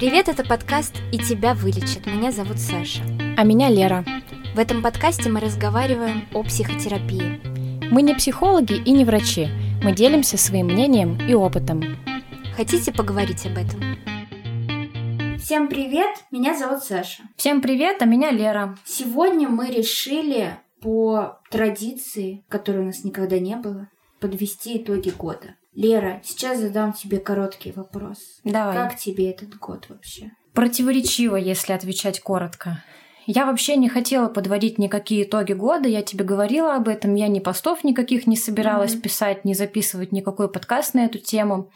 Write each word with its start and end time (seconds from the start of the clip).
Привет, 0.00 0.30
это 0.30 0.42
подкаст 0.44 0.94
«И 1.12 1.18
тебя 1.18 1.52
вылечат». 1.52 2.06
Меня 2.06 2.32
зовут 2.32 2.58
Саша. 2.58 3.02
А 3.36 3.44
меня 3.44 3.68
Лера. 3.68 4.02
В 4.54 4.58
этом 4.58 4.82
подкасте 4.82 5.28
мы 5.28 5.40
разговариваем 5.40 6.26
о 6.32 6.42
психотерапии. 6.42 7.38
Мы 7.92 8.00
не 8.00 8.14
психологи 8.14 8.82
и 8.82 8.92
не 8.92 9.04
врачи. 9.04 9.48
Мы 9.84 9.92
делимся 9.92 10.38
своим 10.38 10.68
мнением 10.68 11.18
и 11.28 11.34
опытом. 11.34 11.82
Хотите 12.56 12.94
поговорить 12.94 13.44
об 13.44 13.58
этом? 13.58 15.38
Всем 15.38 15.68
привет, 15.68 16.16
меня 16.30 16.56
зовут 16.56 16.82
Саша. 16.82 17.22
Всем 17.36 17.60
привет, 17.60 18.00
а 18.00 18.06
меня 18.06 18.30
Лера. 18.30 18.78
Сегодня 18.86 19.50
мы 19.50 19.70
решили 19.70 20.56
по 20.80 21.42
традиции, 21.50 22.42
которой 22.48 22.78
у 22.78 22.86
нас 22.86 23.04
никогда 23.04 23.38
не 23.38 23.56
было, 23.56 23.90
подвести 24.18 24.78
итоги 24.78 25.10
года. 25.10 25.56
Лера, 25.72 26.20
сейчас 26.24 26.58
задам 26.58 26.92
тебе 26.92 27.18
короткий 27.18 27.72
вопрос. 27.72 28.18
Давай. 28.44 28.74
Как 28.74 28.98
тебе 28.98 29.30
этот 29.30 29.56
год 29.56 29.86
вообще? 29.88 30.32
Противоречиво, 30.52 31.36
если 31.36 31.72
отвечать 31.72 32.20
коротко. 32.20 32.82
Я 33.32 33.46
вообще 33.46 33.76
не 33.76 33.88
хотела 33.88 34.26
подводить 34.26 34.76
никакие 34.78 35.22
итоги 35.22 35.52
года, 35.52 35.88
я 35.88 36.02
тебе 36.02 36.24
говорила 36.24 36.74
об 36.74 36.88
этом, 36.88 37.14
я 37.14 37.28
ни 37.28 37.38
постов 37.38 37.84
никаких 37.84 38.26
не 38.26 38.36
собиралась 38.36 38.96
mm-hmm. 38.96 39.00
писать, 39.02 39.44
не 39.44 39.54
записывать 39.54 40.10
никакой 40.10 40.50
подкаст 40.50 40.94
на 40.94 41.04
эту 41.04 41.18
тему. 41.18 41.70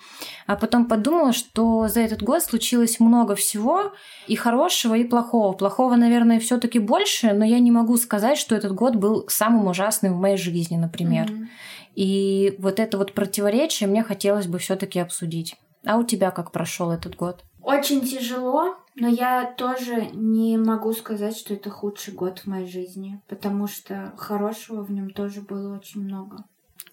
А 0.48 0.56
потом 0.56 0.86
подумала, 0.86 1.32
что 1.32 1.86
за 1.86 2.00
этот 2.00 2.24
год 2.24 2.42
случилось 2.42 2.98
много 2.98 3.36
всего, 3.36 3.92
и 4.26 4.34
хорошего, 4.34 4.96
и 4.96 5.04
плохого. 5.04 5.52
Плохого, 5.52 5.94
наверное, 5.94 6.40
все 6.40 6.58
таки 6.58 6.80
больше, 6.80 7.32
но 7.32 7.44
я 7.44 7.60
не 7.60 7.70
могу 7.70 7.98
сказать, 7.98 8.36
что 8.36 8.56
этот 8.56 8.72
год 8.72 8.96
был 8.96 9.24
самым 9.28 9.68
ужасным 9.68 10.14
в 10.14 10.20
моей 10.20 10.36
жизни, 10.36 10.76
например. 10.76 11.26
Mm-hmm. 11.26 11.46
И 11.94 12.56
вот 12.58 12.80
это 12.80 12.98
вот 12.98 13.12
противоречие 13.12 13.88
мне 13.88 14.02
хотелось 14.02 14.48
бы 14.48 14.58
все 14.58 14.74
таки 14.74 14.98
обсудить. 14.98 15.54
А 15.86 15.98
у 15.98 16.02
тебя 16.02 16.32
как 16.32 16.50
прошел 16.50 16.90
этот 16.90 17.14
год? 17.14 17.44
Очень 17.62 18.00
тяжело, 18.00 18.74
но 18.96 19.08
я 19.08 19.44
тоже 19.44 20.06
не 20.12 20.56
могу 20.56 20.92
сказать, 20.92 21.36
что 21.36 21.54
это 21.54 21.70
худший 21.70 22.14
год 22.14 22.40
в 22.40 22.46
моей 22.46 22.66
жизни, 22.66 23.20
потому 23.28 23.66
что 23.66 24.12
хорошего 24.16 24.82
в 24.82 24.90
нем 24.92 25.10
тоже 25.10 25.40
было 25.40 25.76
очень 25.76 26.02
много. 26.02 26.44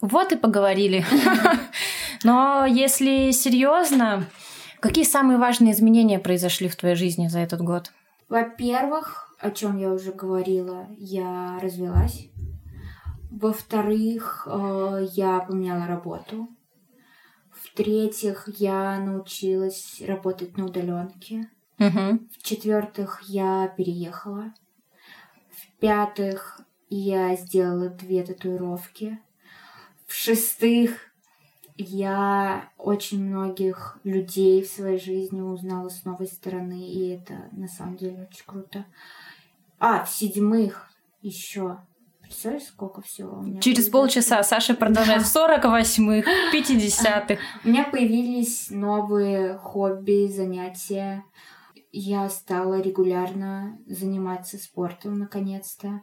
Вот 0.01 0.31
и 0.31 0.35
поговорили. 0.35 1.05
Но 2.23 2.65
если 2.65 3.31
серьезно, 3.31 4.25
какие 4.79 5.03
самые 5.03 5.37
важные 5.37 5.73
изменения 5.73 6.17
произошли 6.17 6.67
в 6.69 6.75
твоей 6.75 6.95
жизни 6.95 7.27
за 7.27 7.39
этот 7.39 7.61
год? 7.61 7.91
Во-первых, 8.29 9.35
о 9.39 9.51
чем 9.51 9.77
я 9.77 9.91
уже 9.91 10.11
говорила, 10.11 10.87
я 10.97 11.59
развелась. 11.61 12.29
Во-вторых, 13.29 14.47
э, 14.49 15.07
я 15.13 15.39
поменяла 15.39 15.85
работу. 15.85 16.47
В-третьих, 17.51 18.49
я 18.57 18.99
научилась 18.99 20.01
работать 20.05 20.57
на 20.57 20.65
удаленке. 20.65 21.49
Угу. 21.81 22.19
В-четвертых, 22.37 23.23
я 23.23 23.67
переехала. 23.75 24.53
В-пятых, 25.49 26.61
я 26.89 27.35
сделала 27.35 27.89
две 27.89 28.23
татуировки. 28.23 29.19
В-шестых, 30.05 30.91
я 31.77 32.69
очень 32.77 33.25
многих 33.25 33.97
людей 34.03 34.61
в 34.61 34.67
своей 34.67 34.99
жизни 34.99 35.41
узнала 35.41 35.89
с 35.89 36.05
новой 36.05 36.27
стороны, 36.27 36.87
и 36.87 37.09
это 37.09 37.49
на 37.51 37.67
самом 37.67 37.97
деле 37.97 38.27
очень 38.29 38.45
круто. 38.45 38.85
А, 39.79 40.03
в-седьмых, 40.03 40.91
еще 41.21 41.79
Представляешь, 42.21 42.67
сколько 42.67 43.01
всего 43.01 43.39
у 43.39 43.41
меня 43.41 43.59
Через 43.59 43.89
полчаса 43.89 44.41
Саша 44.43 44.73
продолжает 44.73 45.23
в 45.23 45.35
48-х, 45.35 46.31
50-х. 46.53 47.41
У 47.65 47.67
меня 47.67 47.83
появились 47.83 48.69
новые 48.69 49.57
хобби, 49.57 50.31
занятия. 50.31 51.25
Я 51.91 52.29
стала 52.29 52.81
регулярно 52.81 53.79
заниматься 53.85 54.57
спортом, 54.57 55.19
наконец-то. 55.19 56.01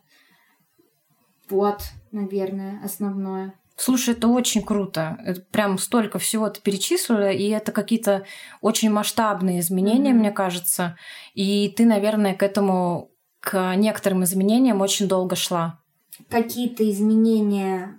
Вот, 1.48 1.82
наверное, 2.12 2.80
основное. 2.84 3.54
Слушай, 3.76 4.14
это 4.14 4.28
очень 4.28 4.62
круто. 4.62 5.18
Это 5.24 5.40
прям 5.40 5.78
столько 5.78 6.18
всего 6.18 6.50
ты 6.50 6.60
перечислила, 6.60 7.30
и 7.30 7.48
это 7.48 7.72
какие-то 7.72 8.26
очень 8.60 8.90
масштабные 8.90 9.60
изменения, 9.60 10.10
mm-hmm. 10.10 10.14
мне 10.14 10.30
кажется. 10.30 10.98
И 11.34 11.72
ты, 11.76 11.86
наверное, 11.86 12.34
к 12.34 12.42
этому, 12.42 13.12
к 13.40 13.76
некоторым 13.76 14.24
изменениям 14.24 14.80
очень 14.80 15.08
долго 15.08 15.36
шла 15.36 15.80
какие-то 16.28 16.88
изменения 16.90 17.98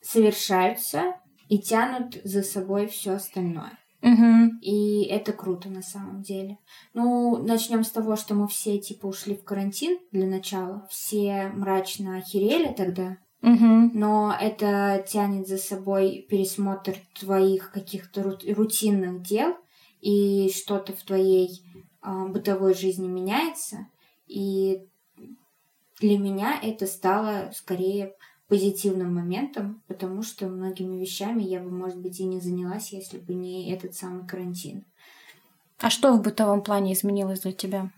совершаются 0.00 1.14
и 1.48 1.58
тянут 1.58 2.18
за 2.24 2.42
собой 2.42 2.86
все 2.86 3.12
остальное. 3.12 3.77
Угу. 4.02 4.60
И 4.60 5.04
это 5.04 5.32
круто 5.32 5.68
на 5.68 5.82
самом 5.82 6.22
деле. 6.22 6.58
Ну, 6.94 7.38
начнем 7.38 7.82
с 7.82 7.90
того, 7.90 8.16
что 8.16 8.34
мы 8.34 8.46
все 8.46 8.78
типа 8.78 9.06
ушли 9.06 9.34
в 9.34 9.44
карантин 9.44 9.98
для 10.12 10.26
начала. 10.26 10.86
Все 10.90 11.48
мрачно 11.48 12.18
охерели 12.18 12.72
тогда. 12.72 13.18
Угу. 13.42 13.90
Но 13.94 14.34
это 14.38 15.04
тянет 15.08 15.46
за 15.46 15.58
собой 15.58 16.26
пересмотр 16.28 16.96
твоих 17.18 17.70
каких-то 17.72 18.36
рутинных 18.48 19.22
дел, 19.22 19.56
и 20.00 20.50
что-то 20.54 20.92
в 20.92 21.02
твоей 21.02 21.62
э, 22.02 22.26
бытовой 22.28 22.74
жизни 22.74 23.06
меняется, 23.06 23.86
и 24.26 24.86
для 26.00 26.18
меня 26.18 26.58
это 26.62 26.86
стало 26.86 27.50
скорее 27.54 28.14
позитивным 28.48 29.14
моментом, 29.14 29.82
потому 29.86 30.22
что 30.22 30.48
многими 30.48 30.96
вещами 30.96 31.42
я 31.42 31.60
бы, 31.60 31.70
может 31.70 31.98
быть, 31.98 32.18
и 32.18 32.24
не 32.24 32.40
занялась, 32.40 32.92
если 32.92 33.18
бы 33.18 33.34
не 33.34 33.70
этот 33.70 33.94
самый 33.94 34.26
карантин. 34.26 34.84
А 35.78 35.90
что 35.90 36.12
в 36.12 36.22
бытовом 36.22 36.62
плане 36.62 36.94
изменилось 36.94 37.40
для 37.40 37.52
тебя? 37.52 37.90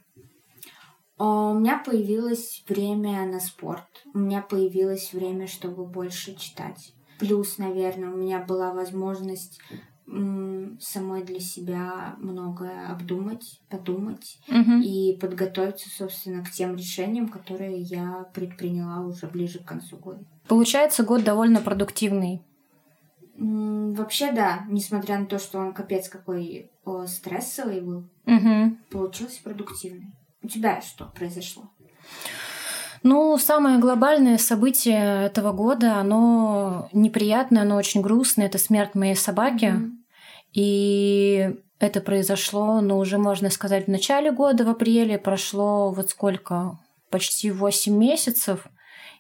А, 1.19 1.51
у 1.51 1.59
меня 1.59 1.83
появилось 1.85 2.65
время 2.69 3.25
на 3.27 3.41
спорт. 3.41 3.87
У 4.13 4.19
меня 4.19 4.43
появилось 4.43 5.13
время, 5.13 5.47
чтобы 5.47 5.87
больше 5.87 6.35
читать. 6.35 6.93
Плюс, 7.19 7.59
наверное, 7.59 8.11
у 8.11 8.17
меня 8.17 8.41
была 8.41 8.73
возможность 8.73 9.61
самой 10.81 11.23
для 11.23 11.41
себя 11.41 12.17
многое 12.19 12.89
обдумать, 12.89 13.61
подумать 13.69 14.39
угу. 14.49 14.81
и 14.83 15.17
подготовиться, 15.21 15.89
собственно, 15.89 16.45
к 16.45 16.51
тем 16.51 16.75
решениям, 16.75 17.29
которые 17.29 17.81
я 17.81 18.27
предприняла 18.35 19.07
уже 19.07 19.27
ближе 19.27 19.61
к 19.61 19.67
концу 19.67 19.97
года. 19.97 20.25
Получается, 20.49 21.05
год 21.05 21.23
довольно 21.23 21.61
продуктивный. 21.61 22.43
Вообще, 23.37 24.33
да, 24.33 24.65
несмотря 24.69 25.19
на 25.19 25.27
то, 25.27 25.39
что 25.39 25.59
он 25.59 25.73
капец 25.73 26.09
какой 26.09 26.71
о, 26.85 27.07
стрессовый 27.07 27.81
был, 27.81 28.05
угу. 28.27 28.77
получился 28.91 29.43
продуктивный. 29.43 30.13
У 30.43 30.49
тебя 30.49 30.81
что 30.81 31.07
произошло? 31.07 31.71
Ну, 33.03 33.39
самое 33.39 33.79
глобальное 33.79 34.37
событие 34.37 35.25
этого 35.25 35.53
года, 35.53 35.97
оно 35.97 36.89
неприятное, 36.93 37.63
оно 37.63 37.77
очень 37.77 38.03
грустное. 38.03 38.47
Это 38.47 38.59
смерть 38.59 38.95
моей 38.95 39.17
собаки. 39.17 39.65
Mm-hmm. 39.65 40.00
И 40.53 41.57
это 41.79 42.01
произошло, 42.01 42.81
ну, 42.81 42.99
уже 42.99 43.19
можно 43.19 43.51
сказать, 43.51 43.87
в 43.87 43.91
начале 43.91 44.31
года, 44.31 44.65
в 44.65 44.69
апреле. 44.69 45.19
Прошло 45.19 45.91
вот 45.91 46.11
сколько? 46.11 46.79
Почти 47.09 47.51
8 47.51 47.93
месяцев. 47.97 48.67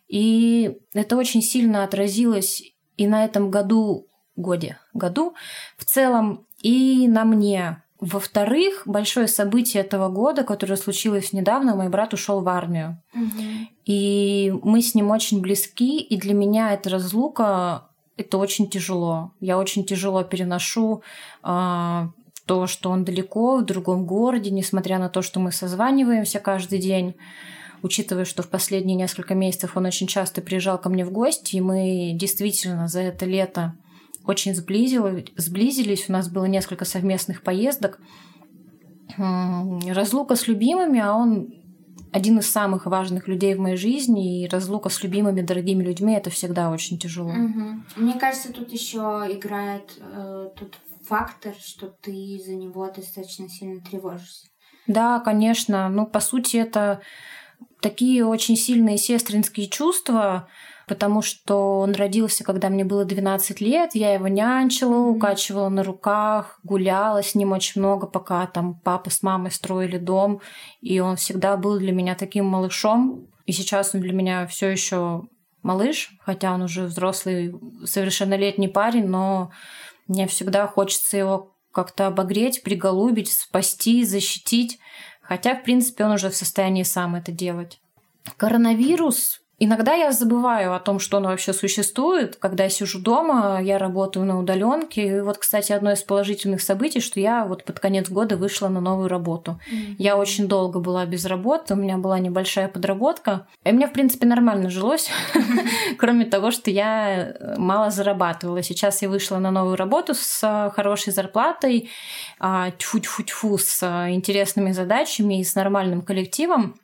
И 0.08 0.78
это 0.92 1.16
очень 1.16 1.42
сильно 1.42 1.84
отразилось 1.84 2.62
и 2.96 3.06
на 3.06 3.24
этом 3.24 3.50
году, 3.50 4.08
годе, 4.36 4.78
году 4.92 5.34
в 5.78 5.84
целом, 5.84 6.46
и 6.62 7.08
на 7.08 7.24
мне. 7.24 7.82
Во-вторых, 8.00 8.82
большое 8.86 9.28
событие 9.28 9.82
этого 9.82 10.08
года, 10.08 10.42
которое 10.42 10.76
случилось 10.76 11.32
недавно, 11.32 11.76
мой 11.76 11.88
брат 11.90 12.14
ушел 12.14 12.40
в 12.40 12.48
армию. 12.48 13.00
Угу. 13.14 13.42
И 13.84 14.52
мы 14.62 14.82
с 14.82 14.94
ним 14.94 15.10
очень 15.10 15.40
близки, 15.40 16.00
и 16.00 16.16
для 16.16 16.34
меня 16.34 16.72
эта 16.72 16.90
разлука 16.90 17.89
это 18.20 18.38
очень 18.38 18.68
тяжело. 18.68 19.32
Я 19.40 19.58
очень 19.58 19.84
тяжело 19.84 20.22
переношу 20.22 21.02
а, 21.42 22.10
то, 22.46 22.66
что 22.66 22.90
он 22.90 23.04
далеко, 23.04 23.58
в 23.58 23.64
другом 23.64 24.06
городе, 24.06 24.50
несмотря 24.50 24.98
на 24.98 25.08
то, 25.08 25.22
что 25.22 25.40
мы 25.40 25.52
созваниваемся 25.52 26.40
каждый 26.40 26.78
день. 26.78 27.14
Учитывая, 27.82 28.24
что 28.24 28.42
в 28.42 28.48
последние 28.48 28.96
несколько 28.96 29.34
месяцев 29.34 29.76
он 29.76 29.86
очень 29.86 30.06
часто 30.06 30.42
приезжал 30.42 30.78
ко 30.78 30.88
мне 30.90 31.04
в 31.04 31.12
гости, 31.12 31.56
и 31.56 31.60
мы 31.60 32.12
действительно 32.14 32.88
за 32.88 33.00
это 33.00 33.24
лето 33.24 33.74
очень 34.26 34.54
сблизились, 34.54 35.28
сблизились. 35.36 36.08
У 36.08 36.12
нас 36.12 36.28
было 36.28 36.44
несколько 36.44 36.84
совместных 36.84 37.42
поездок. 37.42 38.00
Разлука 39.16 40.36
с 40.36 40.46
любимыми, 40.46 41.00
а 41.00 41.14
он 41.14 41.59
один 42.12 42.38
из 42.38 42.50
самых 42.50 42.86
важных 42.86 43.28
людей 43.28 43.54
в 43.54 43.60
моей 43.60 43.76
жизни, 43.76 44.42
и 44.42 44.48
разлука 44.48 44.88
с 44.88 45.02
любимыми, 45.02 45.42
дорогими 45.42 45.82
людьми 45.82 46.14
это 46.14 46.30
всегда 46.30 46.70
очень 46.70 46.98
тяжело. 46.98 47.30
Угу. 47.30 47.82
Мне 47.96 48.14
кажется, 48.14 48.52
тут 48.52 48.72
еще 48.72 49.26
играет 49.28 49.98
э, 49.98 50.48
тут 50.56 50.78
фактор, 51.06 51.54
что 51.60 51.88
ты 51.88 52.40
за 52.44 52.54
него 52.54 52.86
достаточно 52.86 53.48
сильно 53.48 53.80
тревожишься. 53.80 54.48
Да, 54.86 55.20
конечно. 55.20 55.88
Ну, 55.88 56.06
по 56.06 56.20
сути, 56.20 56.56
это 56.56 57.00
такие 57.80 58.24
очень 58.24 58.56
сильные 58.56 58.98
сестринские 58.98 59.68
чувства, 59.68 60.48
потому 60.90 61.22
что 61.22 61.78
он 61.78 61.92
родился, 61.92 62.42
когда 62.42 62.68
мне 62.68 62.84
было 62.84 63.04
12 63.04 63.60
лет, 63.60 63.94
я 63.94 64.12
его 64.12 64.26
нянчила, 64.26 65.06
укачивала 65.06 65.68
на 65.68 65.84
руках, 65.84 66.58
гуляла 66.64 67.22
с 67.22 67.36
ним 67.36 67.52
очень 67.52 67.80
много, 67.80 68.08
пока 68.08 68.44
там 68.48 68.74
папа 68.74 69.08
с 69.08 69.22
мамой 69.22 69.52
строили 69.52 69.98
дом, 69.98 70.40
и 70.80 70.98
он 70.98 71.14
всегда 71.14 71.56
был 71.56 71.78
для 71.78 71.92
меня 71.92 72.16
таким 72.16 72.46
малышом, 72.46 73.28
и 73.46 73.52
сейчас 73.52 73.94
он 73.94 74.00
для 74.00 74.12
меня 74.12 74.48
все 74.48 74.66
еще 74.68 75.28
малыш, 75.62 76.10
хотя 76.22 76.52
он 76.52 76.62
уже 76.62 76.86
взрослый, 76.86 77.54
совершеннолетний 77.84 78.68
парень, 78.68 79.06
но 79.06 79.52
мне 80.08 80.26
всегда 80.26 80.66
хочется 80.66 81.16
его 81.16 81.54
как-то 81.70 82.08
обогреть, 82.08 82.64
приголубить, 82.64 83.30
спасти, 83.30 84.04
защитить. 84.04 84.80
Хотя, 85.22 85.54
в 85.54 85.62
принципе, 85.62 86.04
он 86.04 86.10
уже 86.10 86.30
в 86.30 86.36
состоянии 86.36 86.82
сам 86.82 87.14
это 87.14 87.30
делать. 87.30 87.78
Коронавирус 88.36 89.39
Иногда 89.62 89.92
я 89.92 90.10
забываю 90.10 90.74
о 90.74 90.80
том, 90.80 90.98
что 90.98 91.18
он 91.18 91.24
вообще 91.24 91.52
существует. 91.52 92.36
Когда 92.36 92.64
я 92.64 92.70
сижу 92.70 92.98
дома, 92.98 93.60
я 93.62 93.76
работаю 93.76 94.24
на 94.24 94.38
удаленке. 94.38 95.18
И 95.18 95.20
вот, 95.20 95.36
кстати, 95.36 95.72
одно 95.72 95.92
из 95.92 96.02
положительных 96.02 96.62
событий, 96.62 97.00
что 97.00 97.20
я 97.20 97.44
вот 97.44 97.64
под 97.64 97.78
конец 97.78 98.08
года 98.08 98.38
вышла 98.38 98.68
на 98.68 98.80
новую 98.80 99.08
работу. 99.08 99.60
Mm-hmm. 99.70 99.96
Я 99.98 100.16
очень 100.16 100.48
долго 100.48 100.80
была 100.80 101.04
без 101.04 101.26
работы, 101.26 101.74
у 101.74 101.76
меня 101.76 101.98
была 101.98 102.18
небольшая 102.18 102.68
подработка. 102.68 103.48
И 103.62 103.70
мне, 103.70 103.86
в 103.86 103.92
принципе, 103.92 104.26
нормально 104.26 104.70
жилось, 104.70 105.10
кроме 105.98 106.24
того, 106.24 106.52
что 106.52 106.70
я 106.70 107.34
мало 107.58 107.90
зарабатывала. 107.90 108.62
Сейчас 108.62 109.02
я 109.02 109.10
вышла 109.10 109.36
на 109.36 109.50
новую 109.50 109.76
работу 109.76 110.14
с 110.14 110.72
хорошей 110.74 111.12
зарплатой, 111.12 111.90
а, 112.38 112.70
тьфу-тьфу-тьфу, 112.70 113.58
с 113.58 113.82
интересными 114.08 114.72
задачами 114.72 115.38
и 115.38 115.44
с 115.44 115.54
нормальным 115.54 116.00
коллективом. 116.00 116.76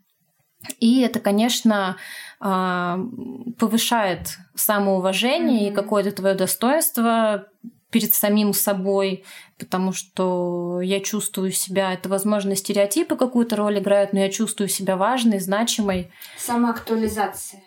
И 0.80 1.00
это, 1.00 1.20
конечно, 1.20 1.96
повышает 2.38 4.36
самоуважение 4.54 5.68
mm-hmm. 5.68 5.72
и 5.72 5.74
какое-то 5.74 6.12
твое 6.12 6.34
достоинство 6.34 7.46
перед 7.90 8.12
самим 8.14 8.52
собой, 8.52 9.24
потому 9.58 9.92
что 9.92 10.80
я 10.82 11.00
чувствую 11.00 11.52
себя, 11.52 11.94
это, 11.94 12.08
возможно, 12.08 12.54
стереотипы 12.56 13.16
какую-то 13.16 13.56
роль 13.56 13.78
играют, 13.78 14.12
но 14.12 14.18
я 14.20 14.28
чувствую 14.28 14.68
себя 14.68 14.96
важной, 14.96 15.38
значимой. 15.38 16.10
Самоактуализация. 16.36 17.62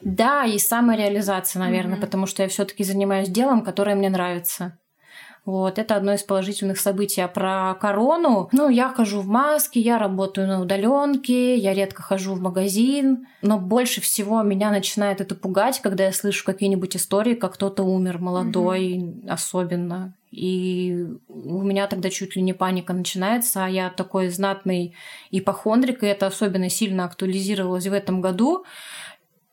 Да, 0.00 0.44
и 0.44 0.58
самореализация, 0.58 1.60
наверное, 1.60 1.96
mm-hmm. 1.96 2.00
потому 2.00 2.26
что 2.26 2.42
я 2.42 2.48
все-таки 2.48 2.84
занимаюсь 2.84 3.28
делом, 3.28 3.62
которое 3.62 3.96
мне 3.96 4.08
нравится. 4.08 4.78
Вот, 5.46 5.78
это 5.78 5.94
одно 5.94 6.12
из 6.12 6.24
положительных 6.24 6.78
событий. 6.78 7.20
А 7.20 7.28
про 7.28 7.74
корону, 7.80 8.48
ну, 8.50 8.68
я 8.68 8.88
хожу 8.88 9.20
в 9.20 9.28
маске, 9.28 9.78
я 9.78 9.96
работаю 9.96 10.48
на 10.48 10.60
удаленке, 10.60 11.56
я 11.56 11.72
редко 11.72 12.02
хожу 12.02 12.34
в 12.34 12.40
магазин, 12.40 13.28
но 13.42 13.56
больше 13.56 14.00
всего 14.00 14.42
меня 14.42 14.72
начинает 14.72 15.20
это 15.20 15.36
пугать, 15.36 15.80
когда 15.80 16.04
я 16.06 16.12
слышу 16.12 16.44
какие-нибудь 16.44 16.96
истории, 16.96 17.34
как 17.34 17.54
кто-то 17.54 17.84
умер 17.84 18.18
молодой, 18.18 18.94
mm-hmm. 18.94 19.28
особенно. 19.28 20.14
И 20.32 21.06
у 21.28 21.62
меня 21.62 21.86
тогда 21.86 22.10
чуть 22.10 22.34
ли 22.34 22.42
не 22.42 22.52
паника 22.52 22.92
начинается, 22.92 23.64
а 23.64 23.68
я 23.68 23.90
такой 23.90 24.30
знатный 24.30 24.96
ипохондрик, 25.30 26.02
и 26.02 26.06
это 26.06 26.26
особенно 26.26 26.68
сильно 26.68 27.04
актуализировалось 27.04 27.86
в 27.86 27.92
этом 27.92 28.20
году. 28.20 28.64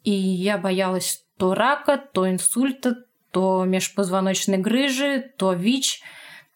И 0.03 0.11
я 0.11 0.57
боялась 0.57 1.23
то 1.37 1.53
рака, 1.53 1.97
то 1.97 2.27
инсульта, 2.27 3.05
то 3.33 3.65
межпозвоночной 3.65 4.59
грыжи, 4.59 5.33
то 5.37 5.53
ВИЧ. 5.53 6.01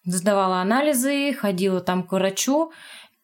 Сдавала 0.06 0.62
анализы, 0.62 1.33
ходила 1.33 1.81
там 1.81 2.03
к 2.03 2.13
врачу. 2.13 2.71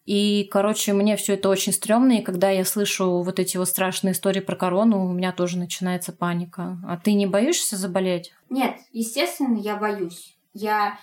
И, 0.05 0.49
короче, 0.51 0.91
мне 0.91 1.15
все 1.15 1.35
это 1.35 1.47
очень 1.47 1.71
стрёмно, 1.71 2.17
и 2.17 2.21
когда 2.21 2.49
я 2.49 2.65
слышу 2.65 3.21
вот 3.21 3.39
эти 3.39 3.55
вот 3.55 3.69
страшные 3.69 4.11
истории 4.11 4.41
про 4.41 4.57
корону, 4.57 5.05
у 5.05 5.13
меня 5.13 5.31
тоже 5.31 5.57
начинается 5.57 6.11
паника. 6.11 6.77
А 6.85 6.97
ты 6.97 7.13
не 7.13 7.25
боишься 7.25 7.77
заболеть? 7.77 8.33
Нет, 8.49 8.75
естественно, 8.91 9.57
я 9.57 9.77
боюсь. 9.77 10.35
Я 10.53 10.99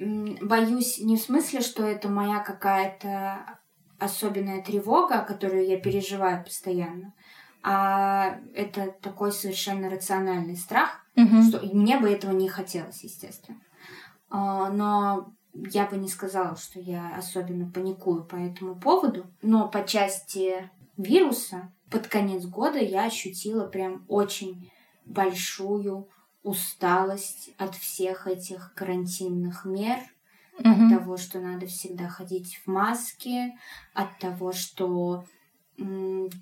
боюсь 0.00 0.98
не 0.98 1.16
в 1.16 1.20
смысле, 1.20 1.60
что 1.60 1.84
это 1.84 2.08
моя 2.08 2.40
какая-то 2.40 3.60
особенная 4.00 4.60
тревога, 4.62 5.22
которую 5.22 5.64
я 5.68 5.78
переживаю 5.78 6.42
постоянно, 6.42 7.14
а 7.62 8.38
это 8.54 8.94
такой 9.00 9.32
совершенно 9.32 9.88
рациональный 9.88 10.56
страх, 10.56 11.02
Угу. 11.16 11.42
Что 11.42 11.60
мне 11.74 11.98
бы 11.98 12.08
этого 12.08 12.32
не 12.32 12.48
хотелось, 12.48 13.04
естественно. 13.04 13.58
А, 14.30 14.70
но 14.70 15.32
я 15.52 15.86
бы 15.86 15.96
не 15.96 16.08
сказала, 16.08 16.56
что 16.56 16.80
я 16.80 17.14
особенно 17.16 17.70
паникую 17.70 18.24
по 18.24 18.36
этому 18.36 18.76
поводу. 18.76 19.26
Но 19.42 19.68
по 19.68 19.86
части 19.86 20.70
вируса 20.96 21.70
под 21.90 22.06
конец 22.06 22.44
года 22.46 22.78
я 22.78 23.04
ощутила 23.04 23.66
прям 23.66 24.04
очень 24.08 24.70
большую 25.04 26.08
усталость 26.42 27.50
от 27.58 27.74
всех 27.74 28.26
этих 28.26 28.72
карантинных 28.74 29.66
мер, 29.66 29.98
угу. 30.58 30.70
от 30.70 30.88
того, 30.88 31.16
что 31.18 31.40
надо 31.40 31.66
всегда 31.66 32.08
ходить 32.08 32.58
в 32.64 32.70
маске, 32.70 33.54
от 33.92 34.18
того, 34.18 34.52
что 34.52 35.26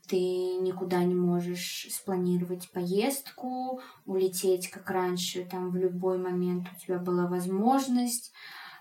ты 0.08 0.16
никуда 0.16 1.02
не 1.04 1.14
можешь 1.14 1.86
спланировать 1.90 2.70
поездку, 2.70 3.80
улететь 4.06 4.70
как 4.70 4.90
раньше, 4.90 5.44
там 5.44 5.70
в 5.70 5.76
любой 5.76 6.18
момент 6.18 6.68
у 6.74 6.80
тебя 6.80 6.98
была 6.98 7.26
возможность, 7.26 8.32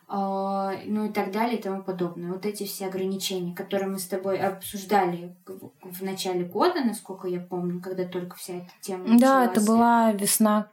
а, 0.07 0.73
ну 0.85 1.05
и 1.05 1.09
так 1.09 1.31
далее 1.31 1.59
и 1.59 1.61
тому 1.61 1.83
подобное. 1.83 2.31
Вот 2.31 2.45
эти 2.45 2.65
все 2.65 2.87
ограничения, 2.87 3.55
которые 3.55 3.89
мы 3.89 3.99
с 3.99 4.07
тобой 4.07 4.39
обсуждали 4.39 5.35
в 5.83 6.01
начале 6.01 6.45
года, 6.45 6.83
насколько 6.83 7.27
я 7.27 7.39
помню, 7.39 7.79
когда 7.79 8.05
только 8.05 8.35
вся 8.35 8.55
эта 8.55 8.71
тема 8.81 9.03
началась. 9.03 9.21
Да, 9.21 9.45
это 9.45 9.61
была 9.61 10.11
весна. 10.13 10.71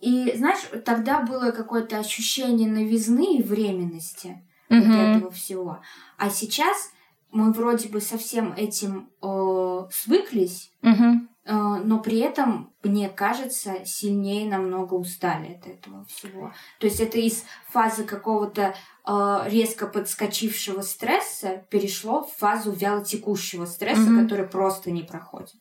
И 0.00 0.32
знаешь, 0.36 0.58
тогда 0.84 1.22
было 1.22 1.52
какое-то 1.52 1.98
ощущение 1.98 2.68
новизны 2.68 3.36
и 3.36 3.42
временности 3.42 4.42
угу. 4.68 4.80
вот 4.80 4.96
этого 4.96 5.30
всего. 5.30 5.78
А 6.18 6.28
сейчас 6.28 6.90
мы 7.32 7.52
вроде 7.52 7.88
бы 7.88 8.00
со 8.00 8.18
всем 8.18 8.52
этим 8.52 9.10
э, 9.22 9.88
свыклись, 9.90 10.70
угу. 10.82 11.26
э, 11.44 11.52
но 11.54 11.98
при 11.98 12.18
этом, 12.18 12.72
мне 12.82 13.08
кажется, 13.08 13.84
сильнее 13.84 14.48
намного 14.48 14.94
устали 14.94 15.54
от 15.54 15.66
этого 15.66 16.04
всего. 16.04 16.52
То 16.78 16.86
есть 16.86 17.00
это 17.00 17.18
из 17.18 17.44
фазы 17.68 18.04
какого-то 18.04 18.74
э, 19.06 19.40
резко 19.46 19.86
подскочившего 19.86 20.82
стресса 20.82 21.64
перешло 21.70 22.22
в 22.22 22.32
фазу 22.36 22.70
вялотекущего 22.70 23.64
стресса, 23.64 24.10
угу. 24.10 24.22
который 24.22 24.46
просто 24.46 24.90
не 24.90 25.02
проходит. 25.02 25.56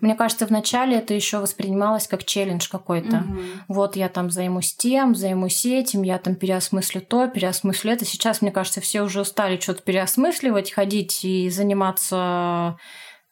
Мне 0.00 0.14
кажется, 0.14 0.46
вначале 0.46 0.98
это 0.98 1.14
еще 1.14 1.38
воспринималось 1.38 2.08
как 2.08 2.24
челлендж 2.24 2.68
какой-то. 2.70 3.18
Угу. 3.18 3.40
Вот 3.68 3.96
я 3.96 4.08
там 4.08 4.30
займусь 4.30 4.74
тем, 4.74 5.14
займусь 5.14 5.64
этим, 5.64 6.02
я 6.02 6.18
там 6.18 6.34
переосмыслю 6.34 7.00
то, 7.00 7.28
переосмыслю 7.28 7.92
это. 7.92 8.04
Сейчас, 8.04 8.42
мне 8.42 8.50
кажется, 8.50 8.80
все 8.80 9.02
уже 9.02 9.20
устали 9.20 9.58
что-то 9.58 9.82
переосмысливать, 9.82 10.72
ходить 10.72 11.24
и 11.24 11.48
заниматься 11.50 12.76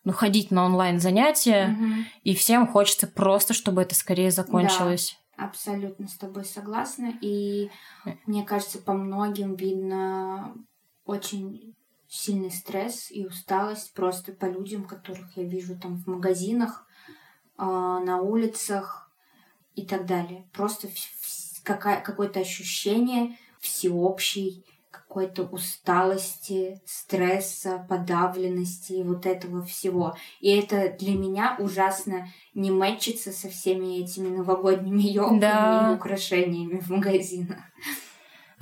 ну, 0.05 0.13
ходить 0.13 0.51
на 0.51 0.65
онлайн 0.65 1.01
занятия, 1.01 1.77
угу. 1.79 2.05
и 2.25 2.35
всем 2.35 2.67
хочется 2.67 3.07
просто, 3.07 3.55
чтобы 3.55 3.83
это 3.83 3.95
скорее 3.95 4.31
закончилось. 4.31 5.17
Да, 5.37 5.45
абсолютно 5.45 6.09
с 6.09 6.15
тобой 6.15 6.45
согласна. 6.45 7.13
И 7.21 7.71
мне 8.27 8.43
кажется, 8.45 8.79
по 8.79 8.93
многим 8.93 9.55
видно 9.55 10.55
очень 11.05 11.75
сильный 12.13 12.51
стресс 12.51 13.11
и 13.11 13.25
усталость 13.25 13.95
просто 13.95 14.33
по 14.33 14.45
людям, 14.45 14.85
которых 14.85 15.35
я 15.37 15.45
вижу 15.45 15.79
там 15.79 15.97
в 15.97 16.07
магазинах, 16.07 16.87
а, 17.57 18.01
на 18.01 18.21
улицах 18.21 19.11
и 19.75 19.87
так 19.87 20.05
далее. 20.05 20.47
Просто 20.53 20.89
какое-то 21.65 22.41
ощущение 22.41 23.39
всеобщей 23.61 24.63
какой-то 24.91 25.45
усталости, 25.45 26.83
стресса, 26.85 27.87
подавленности 27.89 29.03
вот 29.03 29.25
этого 29.25 29.63
всего. 29.63 30.15
И 30.41 30.51
это 30.51 30.95
для 30.99 31.15
меня 31.15 31.57
ужасно 31.59 32.29
не 32.55 32.71
мэчится 32.71 33.33
со 33.33 33.49
всеми 33.49 34.03
этими 34.03 34.29
новогодними 34.29 35.03
елками 35.09 35.41
да. 35.41 35.93
и 35.93 35.95
украшениями 35.97 36.79
в 36.79 36.91
магазинах. 36.91 37.59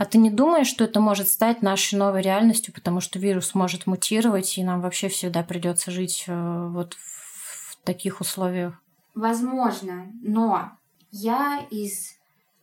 А 0.00 0.06
ты 0.06 0.16
не 0.16 0.30
думаешь, 0.30 0.66
что 0.66 0.84
это 0.84 0.98
может 0.98 1.28
стать 1.28 1.60
нашей 1.60 1.98
новой 1.98 2.22
реальностью, 2.22 2.72
потому 2.72 3.02
что 3.02 3.18
вирус 3.18 3.54
может 3.54 3.86
мутировать, 3.86 4.56
и 4.56 4.64
нам 4.64 4.80
вообще 4.80 5.08
всегда 5.08 5.42
придется 5.42 5.90
жить 5.90 6.24
э, 6.26 6.68
вот 6.70 6.94
в 6.94 7.76
таких 7.84 8.22
условиях? 8.22 8.82
Возможно, 9.14 10.10
но 10.22 10.72
я 11.10 11.66
из 11.70 12.14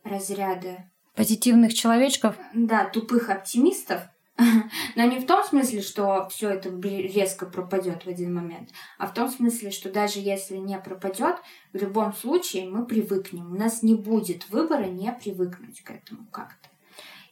разряда 0.02 0.90
позитивных 1.14 1.74
человечков. 1.74 2.34
Да, 2.54 2.86
тупых 2.86 3.30
оптимистов. 3.30 4.02
Но 4.96 5.04
не 5.04 5.20
в 5.20 5.26
том 5.26 5.44
смысле, 5.44 5.80
что 5.80 6.28
все 6.30 6.50
это 6.50 6.70
резко 6.70 7.46
пропадет 7.46 8.04
в 8.04 8.08
один 8.08 8.34
момент, 8.34 8.70
а 8.98 9.06
в 9.06 9.14
том 9.14 9.30
смысле, 9.30 9.70
что 9.70 9.92
даже 9.92 10.18
если 10.18 10.56
не 10.56 10.76
пропадет, 10.76 11.36
в 11.72 11.76
любом 11.76 12.12
случае 12.14 12.68
мы 12.68 12.84
привыкнем. 12.84 13.52
У 13.52 13.56
нас 13.56 13.84
не 13.84 13.94
будет 13.94 14.50
выбора 14.50 14.86
не 14.86 15.12
привыкнуть 15.12 15.82
к 15.82 15.92
этому 15.92 16.26
как-то. 16.32 16.68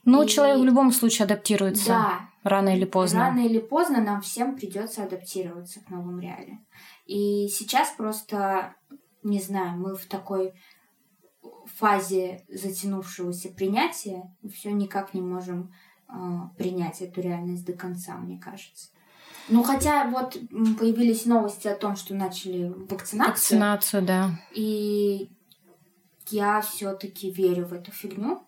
Ну, 0.07 0.23
и... 0.23 0.29
человек 0.29 0.61
в 0.61 0.65
любом 0.65 0.93
случае 0.93 1.25
адаптируется. 1.25 1.89
Да. 1.89 2.21
Рано 2.43 2.75
или 2.75 2.85
поздно. 2.85 3.21
Рано 3.21 3.41
или 3.41 3.59
поздно 3.59 4.01
нам 4.01 4.23
всем 4.23 4.57
придется 4.57 5.03
адаптироваться 5.03 5.81
к 5.81 5.91
новым 5.91 6.21
реалиям. 6.21 6.65
И 7.05 7.49
сейчас 7.49 7.91
просто, 7.91 8.75
не 9.25 9.41
знаю, 9.41 9.79
мы 9.79 9.97
в 9.97 10.07
такой 10.07 10.55
фазе 11.67 12.45
затянувшегося 12.49 13.51
принятия 13.51 14.23
все 14.55 14.71
никак 14.71 15.13
не 15.13 15.21
можем 15.21 15.73
э, 16.09 16.13
принять 16.57 17.03
эту 17.03 17.21
реальность 17.21 17.67
до 17.67 17.73
конца, 17.73 18.17
мне 18.17 18.39
кажется. 18.39 18.91
Ну, 19.49 19.63
хотя 19.63 20.09
вот 20.09 20.39
появились 20.79 21.27
новости 21.27 21.69
о 21.69 21.77
том, 21.77 21.97
что 21.97 22.15
начали 22.15 22.69
вакцинацию. 22.69 23.33
Вакцинацию, 23.33 24.03
да. 24.03 24.31
И 24.55 25.31
я 26.29 26.61
все-таки 26.61 27.31
верю 27.31 27.67
в 27.67 27.73
эту 27.73 27.93
фигню, 27.93 28.46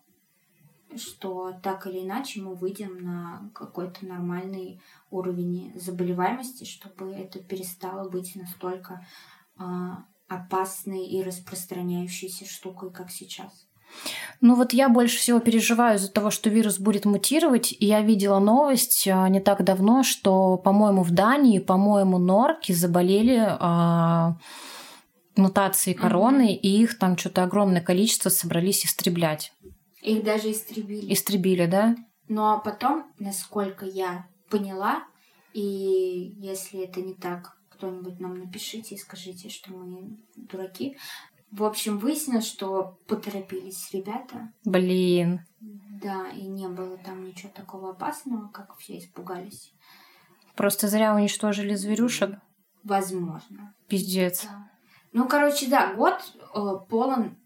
что 0.95 1.53
так 1.63 1.87
или 1.87 2.03
иначе 2.03 2.41
мы 2.41 2.55
выйдем 2.55 3.03
на 3.03 3.51
какой-то 3.53 4.05
нормальный 4.05 4.81
уровень 5.11 5.71
заболеваемости, 5.75 6.63
чтобы 6.63 7.11
это 7.11 7.39
перестало 7.39 8.09
быть 8.09 8.35
настолько 8.35 9.05
э, 9.59 9.63
опасной 10.27 11.05
и 11.05 11.23
распространяющейся 11.23 12.45
штукой, 12.45 12.91
как 12.91 13.09
сейчас. 13.11 13.65
Ну 14.41 14.55
вот 14.55 14.73
я 14.73 14.87
больше 14.87 15.17
всего 15.17 15.39
переживаю 15.39 15.97
из-за 15.97 16.11
того, 16.11 16.29
что 16.31 16.49
вирус 16.49 16.79
будет 16.79 17.05
мутировать. 17.05 17.71
И 17.71 17.85
я 17.85 18.01
видела 18.01 18.39
новость 18.39 19.07
а, 19.07 19.27
не 19.29 19.39
так 19.39 19.63
давно, 19.63 20.03
что, 20.03 20.57
по-моему, 20.57 21.03
в 21.03 21.11
Дании, 21.11 21.59
по-моему, 21.59 22.17
норки 22.19 22.71
заболели 22.71 23.43
а, 23.47 24.37
мутацией 25.35 25.97
короны, 25.97 26.51
mm-hmm. 26.51 26.59
и 26.59 26.83
их 26.83 26.99
там 26.99 27.17
что-то 27.17 27.43
огромное 27.43 27.81
количество 27.81 28.29
собрались 28.29 28.85
истреблять. 28.85 29.51
Их 30.01 30.23
даже 30.23 30.51
истребили. 30.51 31.13
Истребили, 31.13 31.65
да? 31.65 31.95
Ну 32.27 32.43
а 32.43 32.59
потом, 32.59 33.11
насколько 33.19 33.85
я 33.85 34.27
поняла, 34.49 35.03
и 35.53 36.33
если 36.37 36.81
это 36.81 37.01
не 37.01 37.15
так, 37.15 37.57
кто-нибудь 37.69 38.19
нам 38.19 38.37
напишите 38.37 38.95
и 38.95 38.97
скажите, 38.97 39.49
что 39.49 39.71
мы 39.71 40.19
дураки. 40.35 40.97
В 41.51 41.63
общем, 41.63 41.97
выяснилось, 41.97 42.45
что 42.45 42.99
поторопились 43.07 43.89
ребята. 43.91 44.51
Блин. 44.65 45.41
Да, 45.59 46.29
и 46.29 46.45
не 46.45 46.67
было 46.67 46.97
там 46.97 47.25
ничего 47.25 47.51
такого 47.55 47.91
опасного, 47.91 48.49
как 48.49 48.77
все 48.77 48.99
испугались. 48.99 49.73
Просто 50.55 50.87
зря 50.87 51.15
уничтожили 51.15 51.73
зверюшек. 51.73 52.39
Возможно. 52.83 53.73
Пиздец. 53.87 54.43
Да. 54.43 54.69
Ну, 55.11 55.27
короче, 55.27 55.67
да, 55.67 55.95
год 55.95 56.15
э, 56.53 56.87
полон 56.87 57.37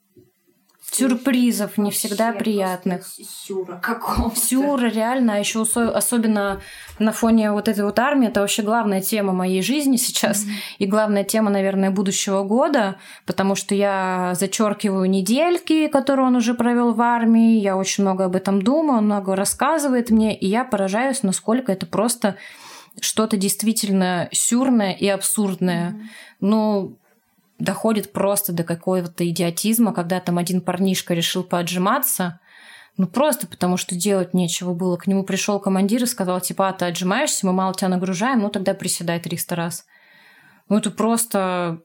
сюрпризов 0.91 1.77
не 1.77 1.91
всегда 1.91 2.31
приятных. 2.33 3.05
Сюра 3.05 3.79
какого 3.81 4.35
Сюра, 4.35 4.87
реально. 4.87 5.35
А 5.35 5.37
еще 5.39 5.61
особенно 5.61 6.61
на 6.99 7.11
фоне 7.11 7.51
вот 7.51 7.67
этой 7.67 7.83
вот 7.83 7.99
армии, 7.99 8.27
это 8.27 8.41
вообще 8.41 8.61
главная 8.61 9.01
тема 9.01 9.33
моей 9.33 9.61
жизни 9.61 9.97
сейчас. 9.97 10.43
Mm-hmm. 10.43 10.75
И 10.79 10.85
главная 10.85 11.23
тема, 11.23 11.49
наверное, 11.49 11.91
будущего 11.91 12.43
года, 12.43 12.97
потому 13.25 13.55
что 13.55 13.75
я 13.75 14.33
зачеркиваю 14.35 15.09
недельки, 15.09 15.87
которые 15.87 16.27
он 16.27 16.35
уже 16.35 16.53
провел 16.53 16.93
в 16.93 17.01
армии. 17.01 17.59
Я 17.59 17.75
очень 17.77 18.03
много 18.03 18.25
об 18.25 18.35
этом 18.35 18.61
думаю, 18.61 18.99
он 18.99 19.05
много 19.05 19.35
рассказывает 19.35 20.09
мне, 20.11 20.37
и 20.37 20.47
я 20.47 20.63
поражаюсь, 20.63 21.23
насколько 21.23 21.71
это 21.71 21.85
просто 21.85 22.35
что-то 22.99 23.37
действительно 23.37 24.29
сюрное 24.31 24.93
и 24.93 25.07
абсурдное. 25.07 25.91
Mm-hmm. 25.91 26.07
Ну, 26.41 26.97
доходит 27.60 28.12
просто 28.12 28.53
до 28.53 28.63
какого-то 28.63 29.27
идиотизма, 29.27 29.93
когда 29.93 30.19
там 30.19 30.38
один 30.38 30.62
парнишка 30.62 31.13
решил 31.13 31.43
поотжиматься, 31.43 32.39
ну 32.98 33.07
просто 33.07 33.48
потому, 33.48 33.77
что 33.77 33.95
делать 33.95 34.33
нечего 34.33 34.74
было. 34.74 34.98
К 34.98 35.07
нему 35.07 35.24
пришел 35.24 35.60
командир 35.60 36.03
и 36.03 36.07
сказал, 36.07 36.39
типа, 36.41 36.69
а 36.69 36.74
ты 36.74 36.86
отжимаешься, 36.86 37.45
мы 37.45 37.53
мало 37.53 37.74
тебя 37.74 37.89
нагружаем, 37.89 38.39
ну 38.39 38.50
тогда 38.50 38.74
приседай 38.74 39.19
300 39.19 39.55
раз. 39.55 39.86
Ну 40.69 40.77
это 40.77 40.91
просто, 40.91 41.79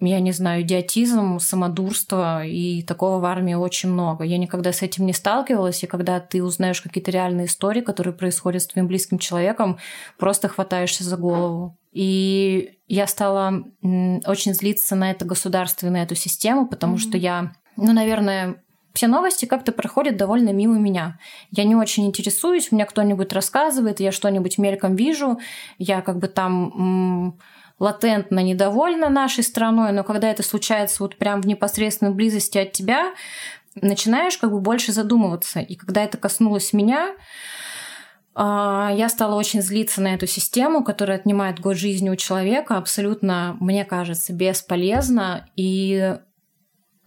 я 0.00 0.20
не 0.20 0.32
знаю, 0.32 0.62
идиотизм, 0.62 1.38
самодурство, 1.38 2.44
и 2.44 2.82
такого 2.82 3.20
в 3.20 3.24
армии 3.24 3.54
очень 3.54 3.90
много. 3.90 4.24
Я 4.24 4.36
никогда 4.36 4.72
с 4.72 4.82
этим 4.82 5.06
не 5.06 5.14
сталкивалась, 5.14 5.82
и 5.82 5.86
когда 5.86 6.20
ты 6.20 6.42
узнаешь 6.42 6.82
какие-то 6.82 7.10
реальные 7.10 7.46
истории, 7.46 7.80
которые 7.80 8.14
происходят 8.14 8.62
с 8.62 8.66
твоим 8.66 8.86
близким 8.86 9.18
человеком, 9.18 9.78
просто 10.18 10.48
хватаешься 10.48 11.04
за 11.04 11.16
голову. 11.16 11.78
И 11.98 12.78
я 12.86 13.08
стала 13.08 13.64
очень 13.82 14.54
злиться 14.54 14.94
на 14.94 15.10
это 15.10 15.24
государство 15.24 15.88
и 15.88 15.90
на 15.90 16.04
эту 16.04 16.14
систему, 16.14 16.68
потому 16.68 16.94
mm-hmm. 16.94 16.98
что 17.00 17.18
я, 17.18 17.52
ну, 17.76 17.92
наверное, 17.92 18.62
все 18.94 19.08
новости 19.08 19.46
как-то 19.46 19.72
проходят 19.72 20.16
довольно 20.16 20.50
мимо 20.50 20.78
меня. 20.78 21.18
Я 21.50 21.64
не 21.64 21.74
очень 21.74 22.06
интересуюсь, 22.06 22.70
мне 22.70 22.86
кто-нибудь 22.86 23.32
рассказывает, 23.32 23.98
я 23.98 24.12
что-нибудь 24.12 24.58
мельком 24.58 24.94
вижу, 24.94 25.40
я 25.78 26.00
как 26.00 26.20
бы 26.20 26.28
там 26.28 26.68
м- 26.68 27.40
латентно 27.80 28.44
недовольна 28.44 29.08
нашей 29.08 29.42
страной, 29.42 29.90
но 29.90 30.04
когда 30.04 30.30
это 30.30 30.44
случается 30.44 31.02
вот 31.02 31.16
прям 31.16 31.42
в 31.42 31.48
непосредственной 31.48 32.14
близости 32.14 32.58
от 32.58 32.70
тебя, 32.70 33.12
начинаешь 33.74 34.38
как 34.38 34.52
бы 34.52 34.60
больше 34.60 34.92
задумываться. 34.92 35.58
И 35.58 35.74
когда 35.74 36.04
это 36.04 36.16
коснулось 36.16 36.72
меня, 36.72 37.16
я 38.38 39.08
стала 39.08 39.34
очень 39.34 39.62
злиться 39.62 40.00
на 40.00 40.14
эту 40.14 40.26
систему, 40.28 40.84
которая 40.84 41.18
отнимает 41.18 41.58
год 41.58 41.76
жизни 41.76 42.08
у 42.08 42.16
человека, 42.16 42.76
абсолютно, 42.76 43.56
мне 43.58 43.84
кажется, 43.84 44.32
бесполезно. 44.32 45.48
И 45.56 46.16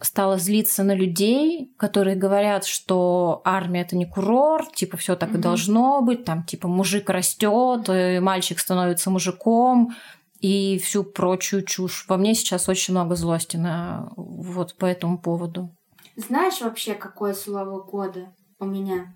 стала 0.00 0.36
злиться 0.36 0.82
на 0.82 0.94
людей, 0.94 1.72
которые 1.78 2.16
говорят, 2.16 2.64
что 2.66 3.40
армия 3.44 3.82
это 3.82 3.96
не 3.96 4.04
курорт, 4.04 4.74
типа 4.74 4.96
все 4.96 5.16
так 5.16 5.30
mm-hmm. 5.30 5.38
и 5.38 5.42
должно 5.42 6.02
быть, 6.02 6.24
там 6.24 6.42
типа 6.44 6.68
мужик 6.68 7.08
растет, 7.08 7.88
мальчик 8.20 8.58
становится 8.58 9.10
мужиком 9.10 9.94
и 10.40 10.78
всю 10.84 11.04
прочую 11.04 11.64
чушь. 11.64 12.04
Во 12.08 12.16
мне 12.16 12.34
сейчас 12.34 12.68
очень 12.68 12.94
много 12.94 13.14
злости 13.14 13.56
на 13.56 14.12
вот 14.16 14.74
по 14.74 14.86
этому 14.86 15.18
поводу. 15.18 15.70
Знаешь 16.16 16.60
вообще, 16.60 16.94
какое 16.94 17.32
слово 17.32 17.80
года 17.80 18.34
у 18.58 18.64
меня? 18.66 19.14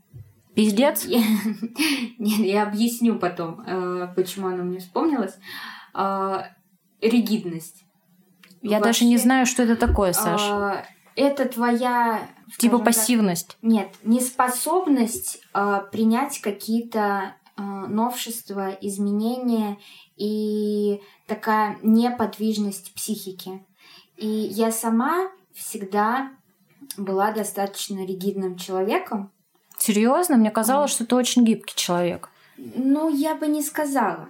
Пиздец? 0.56 1.04
Нет, 2.18 2.38
я 2.38 2.62
объясню 2.62 3.18
потом, 3.18 3.60
э, 3.60 4.08
почему 4.16 4.48
оно 4.48 4.64
мне 4.64 4.78
вспомнилось. 4.78 5.34
А, 5.92 6.46
ригидность. 7.02 7.84
Я 8.62 8.80
даже 8.80 9.04
не 9.04 9.18
знаю, 9.18 9.44
что 9.44 9.62
это 9.62 9.76
такое. 9.76 10.14
А, 10.18 10.82
это 11.14 11.44
твоя... 11.46 12.26
Типа 12.56 12.78
пассивность? 12.78 13.58
нет, 13.60 13.88
неспособность 14.02 15.42
а, 15.52 15.80
принять 15.80 16.40
какие-то 16.40 17.34
новшества, 17.58 18.70
изменения 18.82 19.78
и 20.16 21.00
такая 21.26 21.78
неподвижность 21.82 22.94
психики. 22.94 23.64
И 24.18 24.26
я 24.26 24.70
сама 24.70 25.30
всегда 25.54 26.32
была 26.98 27.32
достаточно 27.32 28.04
ригидным 28.04 28.56
человеком, 28.56 29.32
Серьезно? 29.78 30.36
Мне 30.36 30.50
казалось, 30.50 30.90
что 30.90 31.06
ты 31.06 31.14
очень 31.14 31.44
гибкий 31.44 31.76
человек. 31.76 32.30
Ну, 32.56 33.08
я 33.08 33.34
бы 33.34 33.46
не 33.46 33.62
сказала. 33.62 34.28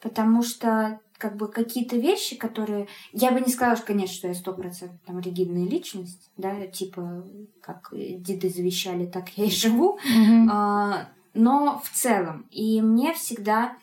Потому 0.00 0.42
что 0.42 1.00
как 1.18 1.36
бы 1.36 1.46
какие-то 1.46 1.96
вещи, 1.96 2.36
которые... 2.36 2.88
Я 3.12 3.30
бы 3.30 3.40
не 3.40 3.52
сказала, 3.52 3.76
конечно, 3.76 4.16
что 4.16 4.28
я 4.28 4.34
сто 4.34 4.52
процентов 4.52 4.98
там 5.06 5.20
ригидная 5.20 5.68
личность, 5.68 6.32
да, 6.36 6.66
типа 6.66 7.24
как 7.60 7.90
деды 7.92 8.50
завещали, 8.50 9.06
так 9.06 9.28
я 9.36 9.44
и 9.44 9.50
живу. 9.50 9.98
Mm-hmm. 9.98 10.48
А, 10.50 11.08
но 11.34 11.80
в 11.84 11.90
целом. 11.90 12.48
И 12.50 12.82
мне 12.82 13.14
всегда 13.14 13.76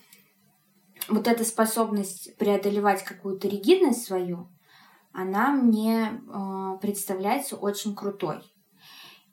вот 1.08 1.28
эта 1.28 1.46
способность 1.46 2.36
преодолевать 2.38 3.04
какую-то 3.04 3.48
ригидность 3.48 4.04
свою, 4.04 4.50
она 5.14 5.52
мне 5.52 6.12
э, 6.12 6.78
представляется 6.82 7.56
очень 7.56 7.96
крутой. 7.96 8.42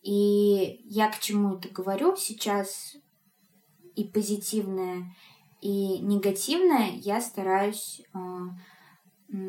И 0.06 0.82
я 0.84 1.10
к 1.10 1.18
чему 1.18 1.56
это 1.56 1.68
говорю 1.68 2.14
сейчас? 2.14 2.96
И 3.96 4.04
позитивное, 4.04 5.12
и 5.60 5.98
негативное 5.98 6.90
я 6.92 7.20
стараюсь 7.20 8.02
э, 8.14 8.18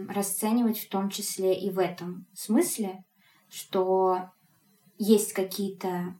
расценивать 0.10 0.80
в 0.80 0.90
том 0.90 1.10
числе 1.10 1.54
и 1.54 1.70
в 1.70 1.78
этом 1.78 2.26
смысле, 2.34 3.06
что 3.50 4.32
есть 4.98 5.34
какие-то 5.34 6.18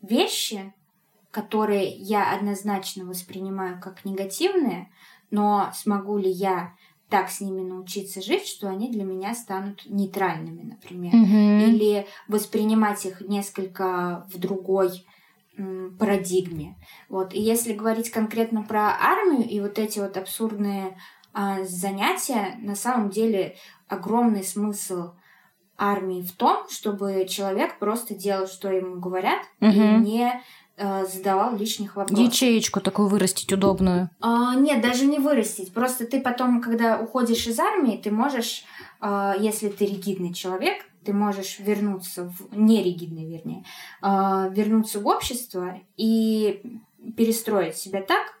вещи, 0.00 0.72
которые 1.30 1.90
я 1.90 2.34
однозначно 2.34 3.04
воспринимаю 3.04 3.82
как 3.82 4.06
негативные, 4.06 4.90
но 5.30 5.70
смогу 5.74 6.16
ли 6.16 6.30
я 6.30 6.74
так 7.08 7.30
с 7.30 7.40
ними 7.40 7.62
научиться 7.62 8.20
жить, 8.20 8.46
что 8.46 8.68
они 8.68 8.90
для 8.90 9.04
меня 9.04 9.34
станут 9.34 9.82
нейтральными, 9.86 10.62
например. 10.62 11.14
Mm-hmm. 11.14 11.64
Или 11.64 12.06
воспринимать 12.28 13.06
их 13.06 13.20
несколько 13.22 14.26
в 14.32 14.38
другой 14.38 15.04
парадигме. 15.98 16.76
Вот. 17.08 17.34
И 17.34 17.40
если 17.40 17.72
говорить 17.72 18.10
конкретно 18.10 18.62
про 18.62 18.90
армию 18.90 19.48
и 19.48 19.60
вот 19.60 19.78
эти 19.78 19.98
вот 19.98 20.16
абсурдные 20.16 20.96
а, 21.32 21.64
занятия, 21.64 22.56
на 22.60 22.76
самом 22.76 23.10
деле 23.10 23.56
огромный 23.88 24.44
смысл 24.44 25.14
армии 25.76 26.22
в 26.22 26.32
том, 26.32 26.68
чтобы 26.68 27.26
человек 27.28 27.78
просто 27.78 28.14
делал, 28.14 28.46
что 28.46 28.70
ему 28.70 29.00
говорят, 29.00 29.40
mm-hmm. 29.60 29.72
и 29.72 30.04
не 30.04 30.42
задавал 30.78 31.56
лишних 31.56 31.96
вопросов. 31.96 32.24
Ячеечку 32.24 32.80
такую 32.80 33.08
вырастить 33.08 33.52
удобную. 33.52 34.10
А, 34.20 34.54
нет, 34.54 34.80
даже 34.80 35.06
не 35.06 35.18
вырастить. 35.18 35.72
Просто 35.72 36.06
ты 36.06 36.20
потом, 36.20 36.60
когда 36.60 36.98
уходишь 36.98 37.46
из 37.46 37.58
армии, 37.58 38.00
ты 38.02 38.10
можешь, 38.10 38.64
э, 39.00 39.34
если 39.38 39.68
ты 39.68 39.86
ригидный 39.86 40.32
человек, 40.32 40.84
ты 41.04 41.12
можешь 41.12 41.58
вернуться 41.58 42.24
в 42.24 42.56
неригидный, 42.56 43.24
вернее, 43.24 43.64
э, 44.02 44.50
вернуться 44.52 45.00
в 45.00 45.06
общество 45.06 45.80
и 45.96 46.62
перестроить 47.16 47.76
себя 47.76 48.02
так, 48.02 48.38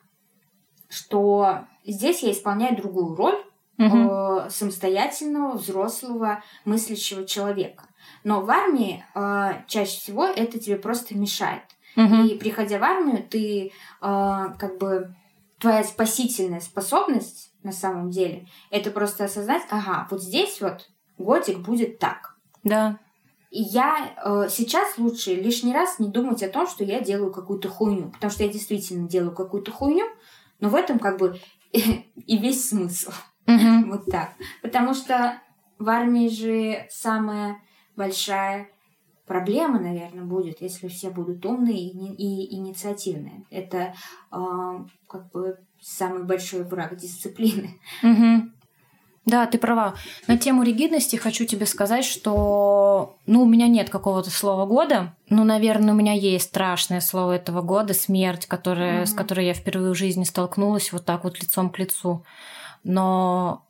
что 0.88 1.64
здесь 1.86 2.22
я 2.22 2.32
исполняю 2.32 2.76
другую 2.76 3.14
роль 3.14 3.42
э, 3.78 4.48
самостоятельного, 4.50 5.56
взрослого, 5.56 6.42
мыслящего 6.64 7.26
человека. 7.26 7.84
Но 8.24 8.40
в 8.40 8.50
армии 8.50 9.04
э, 9.14 9.62
чаще 9.66 9.98
всего 9.98 10.24
это 10.24 10.58
тебе 10.58 10.76
просто 10.76 11.16
мешает. 11.16 11.62
Мгм. 11.96 12.26
И 12.26 12.38
приходя 12.38 12.78
в 12.78 12.82
армию, 12.84 13.24
ты 13.28 13.66
э, 13.66 13.70
как 14.00 14.78
бы 14.78 15.14
твоя 15.58 15.82
спасительная 15.82 16.60
способность 16.60 17.52
на 17.62 17.72
самом 17.72 18.10
деле 18.10 18.46
это 18.70 18.90
просто 18.90 19.24
осознать, 19.24 19.62
ага, 19.70 20.06
вот 20.10 20.22
здесь 20.22 20.60
вот 20.60 20.88
годик 21.18 21.58
будет 21.58 21.98
так. 21.98 22.36
Да. 22.62 22.98
И 23.50 23.62
я 23.62 24.14
э, 24.24 24.48
сейчас 24.50 24.98
лучше 24.98 25.34
лишний 25.34 25.72
раз 25.72 25.98
не 25.98 26.08
думать 26.08 26.42
о 26.42 26.48
том, 26.48 26.66
что 26.66 26.84
я 26.84 27.00
делаю 27.00 27.32
какую-то 27.32 27.68
хуйню, 27.68 28.10
потому 28.10 28.30
что 28.30 28.44
я 28.44 28.52
действительно 28.52 29.08
делаю 29.08 29.34
какую-то 29.34 29.72
хуйню, 29.72 30.06
но 30.60 30.68
в 30.68 30.74
этом 30.74 30.98
как 30.98 31.18
бы 31.18 31.40
и 31.72 32.38
весь 32.38 32.68
смысл. 32.68 33.10
Мгм. 33.46 33.90
Вот 33.90 34.04
так. 34.06 34.34
Потому 34.62 34.94
что 34.94 35.40
в 35.78 35.88
армии 35.88 36.28
же 36.28 36.86
самая 36.90 37.62
большая 37.96 38.68
проблема, 39.28 39.78
наверное, 39.78 40.24
будет, 40.24 40.60
если 40.62 40.88
все 40.88 41.10
будут 41.10 41.44
умные 41.46 41.78
и, 41.78 41.96
ни- 41.96 42.14
и 42.14 42.54
инициативные. 42.56 43.44
Это 43.50 43.94
а, 44.30 44.84
как 45.08 45.30
бы 45.30 45.58
самый 45.80 46.24
большой 46.24 46.64
враг 46.64 46.96
дисциплины. 46.96 47.78
Мгм. 48.02 48.52
Да, 49.26 49.44
ты 49.46 49.58
права. 49.58 49.94
На 50.26 50.38
тему 50.38 50.62
ригидности 50.62 51.16
хочу 51.16 51.44
тебе 51.44 51.66
сказать, 51.66 52.04
что 52.06 53.18
ну, 53.26 53.42
у 53.42 53.46
меня 53.46 53.68
нет 53.68 53.90
какого-то 53.90 54.30
слова 54.30 54.64
года. 54.64 55.14
Ну, 55.28 55.44
наверное, 55.44 55.92
у 55.92 55.96
меня 55.96 56.14
есть 56.14 56.46
страшное 56.46 57.00
слово 57.00 57.32
этого 57.32 57.60
года 57.60 57.92
смерть, 57.92 58.46
которая, 58.46 59.04
с 59.04 59.10
Мгм. 59.10 59.18
которой 59.18 59.44
я 59.46 59.52
впервые 59.52 59.92
в 59.92 59.98
жизни 59.98 60.24
столкнулась 60.24 60.92
вот 60.92 61.04
так 61.04 61.24
вот 61.24 61.42
лицом 61.42 61.68
к 61.68 61.78
лицу. 61.78 62.24
Но 62.84 63.66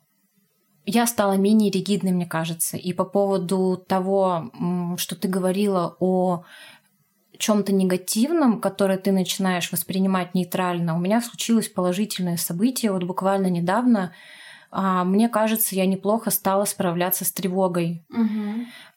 я 0.85 1.05
стала 1.07 1.33
менее 1.33 1.71
ригидной, 1.71 2.11
мне 2.11 2.25
кажется. 2.25 2.77
И 2.77 2.93
по 2.93 3.05
поводу 3.05 3.83
того, 3.87 4.51
что 4.97 5.15
ты 5.15 5.27
говорила 5.27 5.95
о 5.99 6.43
чем-то 7.37 7.71
негативном, 7.71 8.59
которое 8.59 8.97
ты 8.97 9.11
начинаешь 9.11 9.71
воспринимать 9.71 10.35
нейтрально, 10.35 10.95
у 10.95 10.99
меня 10.99 11.21
случилось 11.21 11.69
положительное 11.69 12.37
событие 12.37 12.91
вот 12.91 13.03
буквально 13.03 13.47
недавно. 13.47 14.13
А, 14.71 15.03
Мне 15.03 15.29
кажется, 15.29 15.75
я 15.75 15.85
неплохо 15.85 16.29
стала 16.29 16.65
справляться 16.65 17.25
с 17.25 17.31
тревогой 17.31 18.05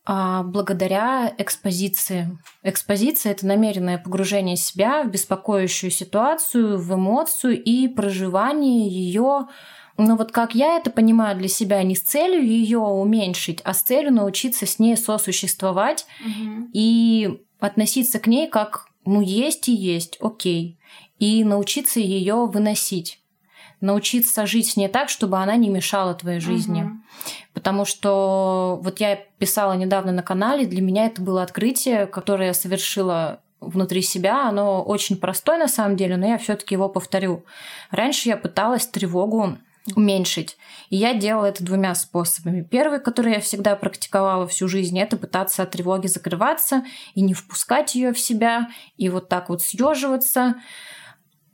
а, 0.05 0.43
благодаря 0.43 1.33
экспозиции. 1.39 2.37
Экспозиция— 2.63 3.33
это 3.33 3.47
намеренное 3.47 3.99
погружение 3.99 4.57
себя 4.57 5.05
в 5.05 5.11
беспокоящую 5.11 5.91
ситуацию, 5.91 6.79
в 6.79 6.95
эмоцию 6.95 7.63
и 7.63 7.89
проживание 7.89 8.89
ее 8.89 9.47
ну 9.97 10.17
вот 10.17 10.33
как 10.33 10.55
я 10.55 10.77
это 10.77 10.91
понимаю 10.91 11.37
для 11.37 11.49
себя, 11.49 11.83
не 11.83 11.95
с 11.95 12.03
целью 12.03 12.45
ее 12.47 12.79
уменьшить, 12.79 13.61
а 13.65 13.75
с 13.75 13.83
целью 13.83 14.13
научиться 14.13 14.67
с 14.67 14.79
ней 14.79 14.97
сосуществовать 14.97 16.07
Мгм. 16.25 16.71
и 16.73 17.41
относиться 17.61 18.19
к 18.19 18.27
ней 18.27 18.49
как 18.49 18.87
ну 19.05 19.21
есть 19.21 19.69
и 19.69 19.75
есть, 19.75 20.19
окей. 20.21 20.79
И 21.19 21.45
научиться 21.45 22.01
ее 22.01 22.47
выносить. 22.47 23.21
Научиться 23.81 24.47
жить 24.47 24.71
с 24.71 24.77
ней 24.77 24.89
так, 24.89 25.09
чтобы 25.09 25.39
она 25.39 25.57
не 25.57 25.69
мешала 25.69 26.15
твоей 26.15 26.39
жизни. 26.41 26.83
Мгм. 26.83 27.05
Потому 27.53 27.85
что 27.85 28.79
вот 28.83 29.01
я 29.01 29.17
писала 29.17 29.73
недавно 29.75 30.13
на 30.13 30.23
канале, 30.23 30.67
для 30.67 30.81
меня 30.81 31.07
это 31.07 31.21
было 31.21 31.43
открытие, 31.43 32.07
которое 32.07 32.49
я 32.49 32.55
совершила 32.55 33.41
внутри 33.61 34.03
себя. 34.03 34.49
Оно 34.49 34.83
очень 34.83 35.17
простое 35.17 35.59
на 35.59 35.69
самом 35.69 35.97
деле, 35.97 36.17
но 36.17 36.27
я 36.27 36.39
все-таки 36.39 36.75
его 36.75 36.89
повторю. 36.89 37.45
Раньше 37.91 38.29
я 38.29 38.37
пыталась 38.37 38.87
тревогу 38.87 39.59
уменьшить. 39.97 40.57
И 40.91 40.97
я 40.97 41.15
делала 41.15 41.47
это 41.47 41.65
двумя 41.65 41.95
способами. 41.95 42.63
Первый, 42.63 43.01
который 43.01 43.35
я 43.35 43.41
всегда 43.41 43.75
практиковала 43.77 44.47
всю 44.47 44.69
жизнь, 44.69 44.99
это 44.99 45.17
пытаться 45.17 45.63
от 45.63 45.71
тревоги 45.73 46.07
закрываться 46.07 46.85
и 47.15 47.21
не 47.21 47.35
впускать 47.35 47.95
ее 47.95 48.13
в 48.13 48.21
себя, 48.21 48.69
и 48.97 49.09
вот 49.09 49.29
так 49.29 49.49
вот 49.49 49.63
съеживаться. 49.63 50.57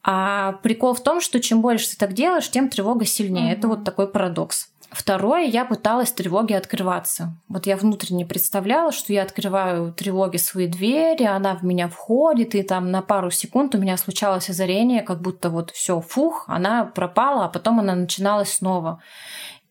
А 0.03 0.53
прикол 0.63 0.95
в 0.95 1.03
том, 1.03 1.21
что 1.21 1.41
чем 1.41 1.61
больше 1.61 1.91
ты 1.91 1.97
так 1.97 2.13
делаешь, 2.15 2.51
тем 2.51 2.69
тревога 2.69 3.05
сильнее. 3.05 3.53
Это 3.53 3.67
Мгм. 3.67 3.77
вот 3.77 3.85
такой 3.85 4.09
парадокс. 4.11 4.69
Второе, 4.91 5.45
я 5.45 5.67
пыталась 5.67 6.13
тревоге 6.13 6.57
открываться. 6.57 7.35
Вот 7.49 7.67
я 7.67 7.77
внутренне 7.77 8.25
представляла, 8.25 8.91
что 8.91 9.13
я 9.13 9.23
открываю 9.23 9.93
тревоге 9.93 10.39
свои 10.39 10.67
двери, 10.67 11.25
она 11.25 11.55
в 11.57 11.63
меня 11.63 11.89
входит, 11.89 12.55
и 12.55 12.63
там 12.63 12.91
на 12.91 13.03
пару 13.03 13.31
секунд 13.31 13.75
у 13.75 13.79
меня 13.79 13.99
случалось 13.99 14.49
озарение, 14.49 15.03
как 15.03 15.21
будто 15.21 15.51
вот 15.51 15.71
все, 15.73 16.01
фух, 16.01 16.45
она 16.49 16.85
пропала, 16.85 17.45
а 17.45 17.49
потом 17.49 17.81
она 17.81 17.95
начиналась 17.95 18.55
снова. 18.55 19.03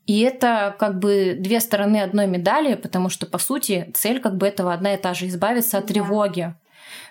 И 0.06 0.22
это 0.22 0.76
как 0.80 1.00
бы 1.00 1.36
две 1.38 1.60
стороны 1.60 2.02
одной 2.02 2.28
медали, 2.28 2.76
потому 2.76 3.10
что, 3.10 3.26
по 3.26 3.40
сути, 3.40 3.92
цель 3.96 4.22
как 4.22 4.38
бы 4.38 4.48
этого 4.48 4.72
одна 4.72 4.94
и 4.94 4.98
та 4.98 5.14
же— 5.14 5.28
избавиться 5.28 5.80
от 5.80 5.86
Да. 5.88 5.94
тревоги. 5.94 6.54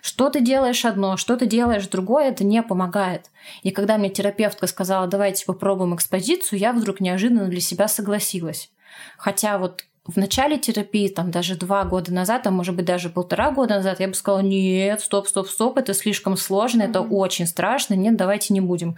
Что 0.03 0.31
ты 0.31 0.41
делаешь 0.41 0.85
одно, 0.85 1.17
что 1.17 1.37
ты 1.37 1.47
делаешь 1.47 1.89
другое, 1.89 2.29
это 2.29 2.45
не 2.45 2.63
помогает. 2.63 3.31
И 3.63 3.71
когда 3.71 3.99
мне 3.99 4.09
терапевтка 4.09 4.67
сказала, 4.67 5.07
давайте 5.07 5.45
попробуем 5.47 5.95
экспозицию, 5.95 6.59
я 6.59 6.73
вдруг 6.73 7.01
неожиданно 7.01 7.49
для 7.49 7.61
себя 7.61 7.89
согласилась. 7.89 8.71
Хотя 9.19 9.59
вот 9.59 9.85
в 10.07 10.17
начале 10.17 10.59
терапии, 10.59 11.09
там 11.09 11.31
даже 11.31 11.57
два 11.57 11.85
года 11.85 12.13
назад, 12.13 12.47
а 12.47 12.51
может 12.51 12.75
быть 12.77 12.85
даже 12.85 13.11
полтора 13.11 13.51
года 13.51 13.77
назад, 13.77 14.01
я 14.01 14.09
бы 14.09 14.15
сказала, 14.15 14.41
нет, 14.41 15.01
стоп, 15.01 15.27
стоп, 15.27 15.49
стоп, 15.49 15.79
это 15.79 15.95
слишком 15.95 16.37
сложно, 16.37 16.83
это 16.83 17.03
Мгм. 17.03 17.13
очень 17.13 17.47
страшно, 17.47 17.95
нет, 17.95 18.17
давайте 18.17 18.55
не 18.55 18.61
будем. 18.61 18.97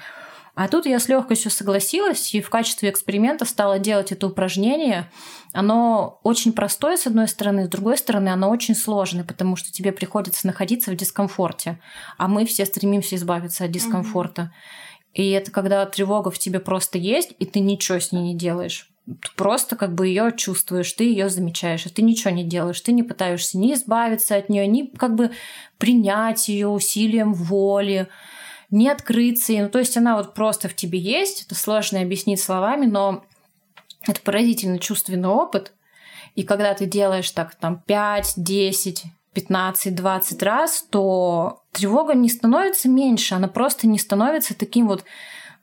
А 0.58 0.66
тут 0.66 0.86
я 0.86 0.98
с 0.98 1.08
легкостью 1.08 1.52
согласилась 1.52 2.34
и 2.34 2.40
в 2.40 2.50
качестве 2.50 2.90
эксперимента 2.90 3.44
стала 3.44 3.78
делать 3.78 4.10
это 4.10 4.26
упражнение. 4.26 5.08
Оно 5.52 6.18
очень 6.24 6.52
простое, 6.52 6.96
с 6.96 7.06
одной 7.06 7.28
стороны, 7.28 7.66
с 7.66 7.68
другой 7.68 7.96
стороны, 7.96 8.30
оно 8.30 8.50
очень 8.50 8.74
сложное, 8.74 9.22
потому 9.22 9.54
что 9.54 9.70
тебе 9.70 9.92
приходится 9.92 10.48
находиться 10.48 10.90
в 10.90 10.96
дискомфорте. 10.96 11.78
А 12.16 12.26
мы 12.26 12.44
все 12.44 12.66
стремимся 12.66 13.14
избавиться 13.14 13.66
от 13.66 13.70
дискомфорта. 13.70 14.52
И 15.14 15.30
это 15.30 15.52
когда 15.52 15.86
тревога 15.86 16.32
в 16.32 16.40
тебе 16.40 16.58
просто 16.58 16.98
есть, 16.98 17.36
и 17.38 17.46
ты 17.46 17.60
ничего 17.60 18.00
с 18.00 18.10
ней 18.10 18.32
не 18.32 18.36
делаешь. 18.36 18.90
Ты 19.06 19.30
просто 19.36 19.76
как 19.76 19.94
бы 19.94 20.08
ее 20.08 20.32
чувствуешь, 20.36 20.92
ты 20.92 21.04
ее 21.04 21.28
замечаешь, 21.28 21.86
и 21.86 21.88
ты 21.88 22.02
ничего 22.02 22.30
не 22.30 22.42
делаешь, 22.42 22.80
ты 22.80 22.90
не 22.90 23.04
пытаешься 23.04 23.58
ни 23.58 23.74
избавиться 23.74 24.34
от 24.34 24.48
нее, 24.48 24.66
ни 24.66 24.86
как 24.86 25.14
бы 25.14 25.30
принять 25.78 26.48
ее 26.48 26.66
усилием 26.66 27.32
воли, 27.32 28.08
не 28.70 28.88
открыться. 28.88 29.52
Ну, 29.52 29.68
то 29.68 29.78
есть 29.78 29.96
она 29.96 30.16
вот 30.16 30.34
просто 30.34 30.68
в 30.68 30.74
тебе 30.74 30.98
есть. 30.98 31.42
Это 31.42 31.54
сложно 31.54 32.00
объяснить 32.00 32.40
словами, 32.40 32.86
но 32.86 33.24
это 34.06 34.20
поразительно 34.20 34.78
чувственный 34.78 35.28
опыт. 35.28 35.72
И 36.34 36.42
когда 36.42 36.74
ты 36.74 36.86
делаешь 36.86 37.30
так 37.30 37.54
там 37.54 37.82
5, 37.86 38.34
10, 38.36 39.04
15, 39.32 39.94
20 39.94 40.42
раз, 40.42 40.86
то 40.90 41.62
тревога 41.72 42.14
не 42.14 42.28
становится 42.28 42.88
меньше, 42.88 43.34
она 43.34 43.48
просто 43.48 43.86
не 43.86 43.98
становится 43.98 44.56
таким 44.56 44.88
вот 44.88 45.04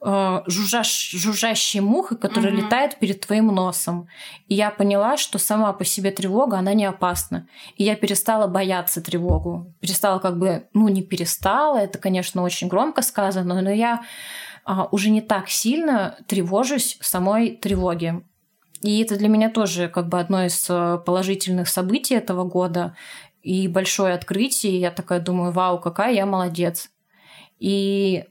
э, 0.02 0.42
жужжаш, 0.48 1.12
жужжащей 1.12 1.80
мухой, 1.80 2.18
которая 2.18 2.52
Мгм. 2.54 2.64
летает 2.66 3.00
перед 3.00 3.22
твоим 3.22 3.48
носом. 3.48 4.08
И 4.48 4.56
я 4.56 4.70
поняла, 4.72 5.18
что 5.18 5.40
сама 5.40 5.74
по 5.74 5.86
себе 5.86 6.12
тревога, 6.12 6.58
она 6.58 6.74
не 6.74 6.86
опасна. 6.86 7.48
И 7.76 7.84
я 7.84 7.96
перестала 7.96 8.48
бояться 8.48 9.02
тревогу. 9.02 9.74
Перестала 9.80 10.20
как 10.20 10.38
бы, 10.38 10.68
ну 10.74 10.88
не 10.90 11.02
перестала, 11.02 11.78
это, 11.78 11.98
конечно, 11.98 12.44
очень 12.44 12.68
громко 12.68 13.02
сказано, 13.02 13.62
но 13.62 13.72
я 13.72 14.04
а, 14.64 14.88
уже 14.92 15.10
не 15.10 15.22
так 15.22 15.50
сильно 15.50 16.18
тревожусь 16.28 16.98
самой 17.02 17.56
тревоге. 17.56 18.22
И 18.82 19.02
это 19.02 19.16
для 19.18 19.30
меня 19.30 19.50
тоже 19.50 19.88
как 19.88 20.10
бы 20.10 20.20
одно 20.20 20.46
из 20.46 20.68
э, 20.70 21.00
положительных 21.06 21.68
событий 21.68 22.14
этого 22.14 22.44
года 22.44 22.96
и 23.42 23.68
большое 23.68 24.14
открытие. 24.14 24.74
И 24.74 24.80
Я 24.80 24.92
такая 24.92 25.20
думаю, 25.20 25.52
вау, 25.52 25.80
какая 25.80 26.14
я 26.14 26.26
молодец. 26.26 26.90
И 27.60 28.26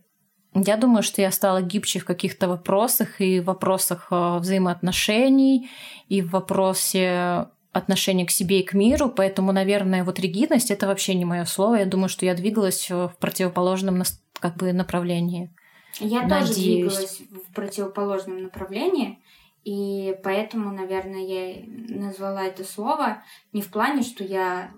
я 0.55 0.77
думаю, 0.77 1.03
что 1.03 1.21
я 1.21 1.33
стала 1.33 1.63
гибче 1.63 1.99
в 1.99 2.05
каких-то 2.05 2.49
вопросах 2.49 3.21
и 3.21 3.41
в 3.41 3.45
вопросах 3.45 4.09
э, 4.11 4.39
взаимоотношений, 4.39 5.69
и 6.09 6.23
в 6.23 6.31
вопросе 6.31 7.49
отношения 7.73 8.25
к 8.25 8.31
себе 8.31 8.61
и 8.61 8.63
к 8.63 8.73
миру, 8.73 9.11
поэтому, 9.11 9.51
наверное, 9.51 10.05
вот 10.05 10.21
ригидность 10.21 10.71
это 10.71 10.87
вообще 10.87 11.15
не 11.15 11.25
мое 11.25 11.45
слово. 11.45 11.77
Я 11.77 11.87
думаю, 11.87 12.09
что 12.09 12.25
я 12.25 12.35
двигалась 12.35 12.89
э, 12.91 13.09
в 13.09 13.17
противоположном 13.19 14.03
как 14.39 14.57
бы 14.57 14.73
направлении. 14.73 15.51
Я 15.99 16.23
тоже 16.23 16.49
Надеюсь. 16.49 16.93
двигалась 16.93 17.21
в 17.49 17.55
противоположном 17.55 18.43
направлении, 18.43 19.19
и 19.65 20.17
поэтому, 20.23 20.73
наверное, 20.73 21.25
я 21.25 21.65
назвала 21.67 22.45
это 22.45 22.65
слово 22.65 23.23
не 23.53 23.63
в 23.63 23.71
плане, 23.71 24.03
что 24.03 24.23
я 24.23 24.71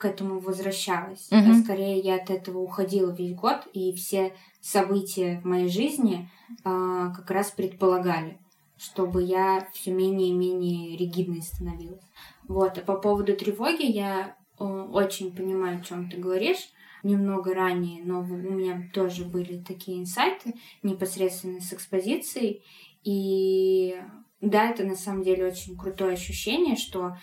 к 0.00 0.06
этому 0.06 0.40
возвращалась. 0.40 1.28
Mm-hmm. 1.30 1.50
А 1.50 1.62
скорее 1.62 1.98
я 1.98 2.14
от 2.14 2.30
этого 2.30 2.58
уходила 2.58 3.10
весь 3.10 3.34
год, 3.34 3.68
и 3.74 3.92
все 3.92 4.32
события 4.62 5.40
в 5.40 5.44
моей 5.44 5.68
жизни 5.68 6.30
а, 6.64 7.10
как 7.10 7.30
раз 7.30 7.50
предполагали, 7.50 8.38
чтобы 8.78 9.22
я 9.22 9.68
все 9.74 9.90
менее 9.90 10.30
и 10.30 10.32
менее 10.32 10.96
ригидной 10.96 11.42
становилась. 11.42 12.02
Вот. 12.48 12.78
А 12.78 12.80
по 12.80 12.96
поводу 12.96 13.36
тревоги 13.36 13.84
я 13.84 14.36
о, 14.56 14.84
очень 14.84 15.36
понимаю, 15.36 15.80
о 15.80 15.84
чем 15.84 16.08
ты 16.08 16.16
говоришь 16.16 16.70
немного 17.02 17.52
ранее, 17.52 18.02
но 18.02 18.20
у 18.20 18.24
меня 18.24 18.88
тоже 18.94 19.26
были 19.26 19.58
такие 19.58 20.00
инсайты 20.00 20.54
непосредственно 20.82 21.60
с 21.60 21.74
экспозицией. 21.74 22.64
И 23.04 24.00
да, 24.40 24.70
это 24.70 24.82
на 24.84 24.96
самом 24.96 25.24
деле 25.24 25.44
очень 25.44 25.76
крутое 25.76 26.14
ощущение, 26.14 26.76
что 26.76 27.18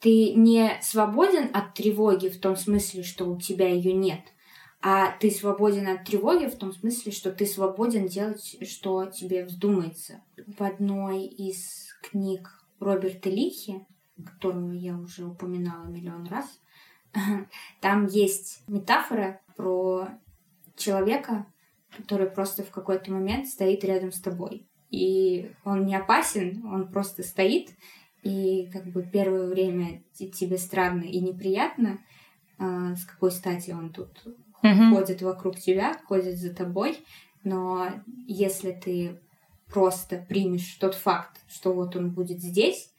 ты 0.00 0.34
не 0.34 0.78
свободен 0.82 1.50
от 1.54 1.74
тревоги 1.74 2.28
в 2.28 2.40
том 2.40 2.56
смысле, 2.56 3.02
что 3.02 3.24
у 3.26 3.40
тебя 3.40 3.68
ее 3.68 3.92
нет, 3.92 4.20
а 4.82 5.12
ты 5.12 5.30
свободен 5.30 5.88
от 5.88 6.04
тревоги 6.04 6.46
в 6.46 6.56
том 6.56 6.72
смысле, 6.72 7.10
что 7.10 7.32
ты 7.32 7.46
свободен 7.46 8.06
делать, 8.06 8.56
что 8.68 9.06
тебе 9.06 9.44
вздумается. 9.44 10.22
В 10.46 10.62
одной 10.62 11.24
из 11.24 11.88
книг 12.02 12.50
Роберта 12.80 13.30
Лихи, 13.30 13.86
которую 14.22 14.78
я 14.78 14.96
уже 14.98 15.24
упоминала 15.24 15.86
миллион 15.86 16.26
раз, 16.26 16.60
там 17.80 18.06
есть 18.06 18.62
метафора 18.68 19.40
про 19.56 20.08
человека, 20.76 21.46
который 21.96 22.28
просто 22.28 22.62
в 22.62 22.70
какой-то 22.70 23.10
момент 23.10 23.46
стоит 23.46 23.84
рядом 23.84 24.12
с 24.12 24.20
тобой. 24.20 24.68
И 24.90 25.50
он 25.64 25.86
не 25.86 25.96
опасен, 25.96 26.64
он 26.66 26.90
просто 26.90 27.22
стоит, 27.22 27.70
и 28.24 28.68
как 28.72 28.86
бы 28.86 29.02
первое 29.02 29.46
время 29.46 30.02
тебе 30.14 30.58
странно 30.58 31.04
и 31.04 31.20
неприятно, 31.20 32.00
э, 32.58 32.94
с 32.96 33.04
какой 33.04 33.30
стати 33.30 33.70
он 33.70 33.92
тут 33.92 34.24
mm-hmm. 34.62 34.90
ходит 34.90 35.22
вокруг 35.22 35.56
тебя, 35.56 35.98
ходит 36.06 36.38
за 36.38 36.54
тобой, 36.54 36.98
но 37.44 37.90
если 38.26 38.72
ты 38.72 39.20
просто 39.68 40.24
примешь 40.28 40.74
тот 40.80 40.94
факт, 40.94 41.40
что 41.48 41.72
вот 41.72 41.96
он 41.96 42.10
будет 42.10 42.40
здесь, 42.40 42.90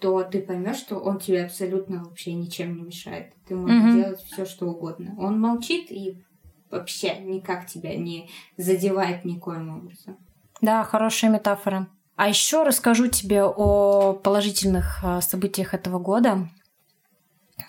то 0.00 0.22
ты 0.22 0.40
поймешь, 0.40 0.76
что 0.76 0.98
он 0.98 1.18
тебе 1.18 1.44
абсолютно 1.44 2.04
вообще 2.04 2.34
ничем 2.34 2.76
не 2.76 2.82
мешает. 2.82 3.32
Ты 3.46 3.54
можешь 3.54 3.82
mm-hmm. 3.82 4.02
делать 4.02 4.20
все, 4.20 4.44
что 4.44 4.66
угодно. 4.66 5.14
Он 5.18 5.40
молчит 5.40 5.90
и 5.90 6.22
вообще 6.70 7.18
никак 7.20 7.66
тебя 7.66 7.96
не 7.96 8.30
задевает 8.56 9.24
никоим 9.24 9.76
образом. 9.78 10.18
Да, 10.60 10.82
хорошая 10.84 11.30
метафора. 11.30 11.88
А 12.16 12.28
еще 12.28 12.62
расскажу 12.62 13.08
тебе 13.08 13.44
о 13.44 14.12
положительных 14.12 15.00
а, 15.02 15.20
событиях 15.20 15.74
этого 15.74 15.98
года 15.98 16.48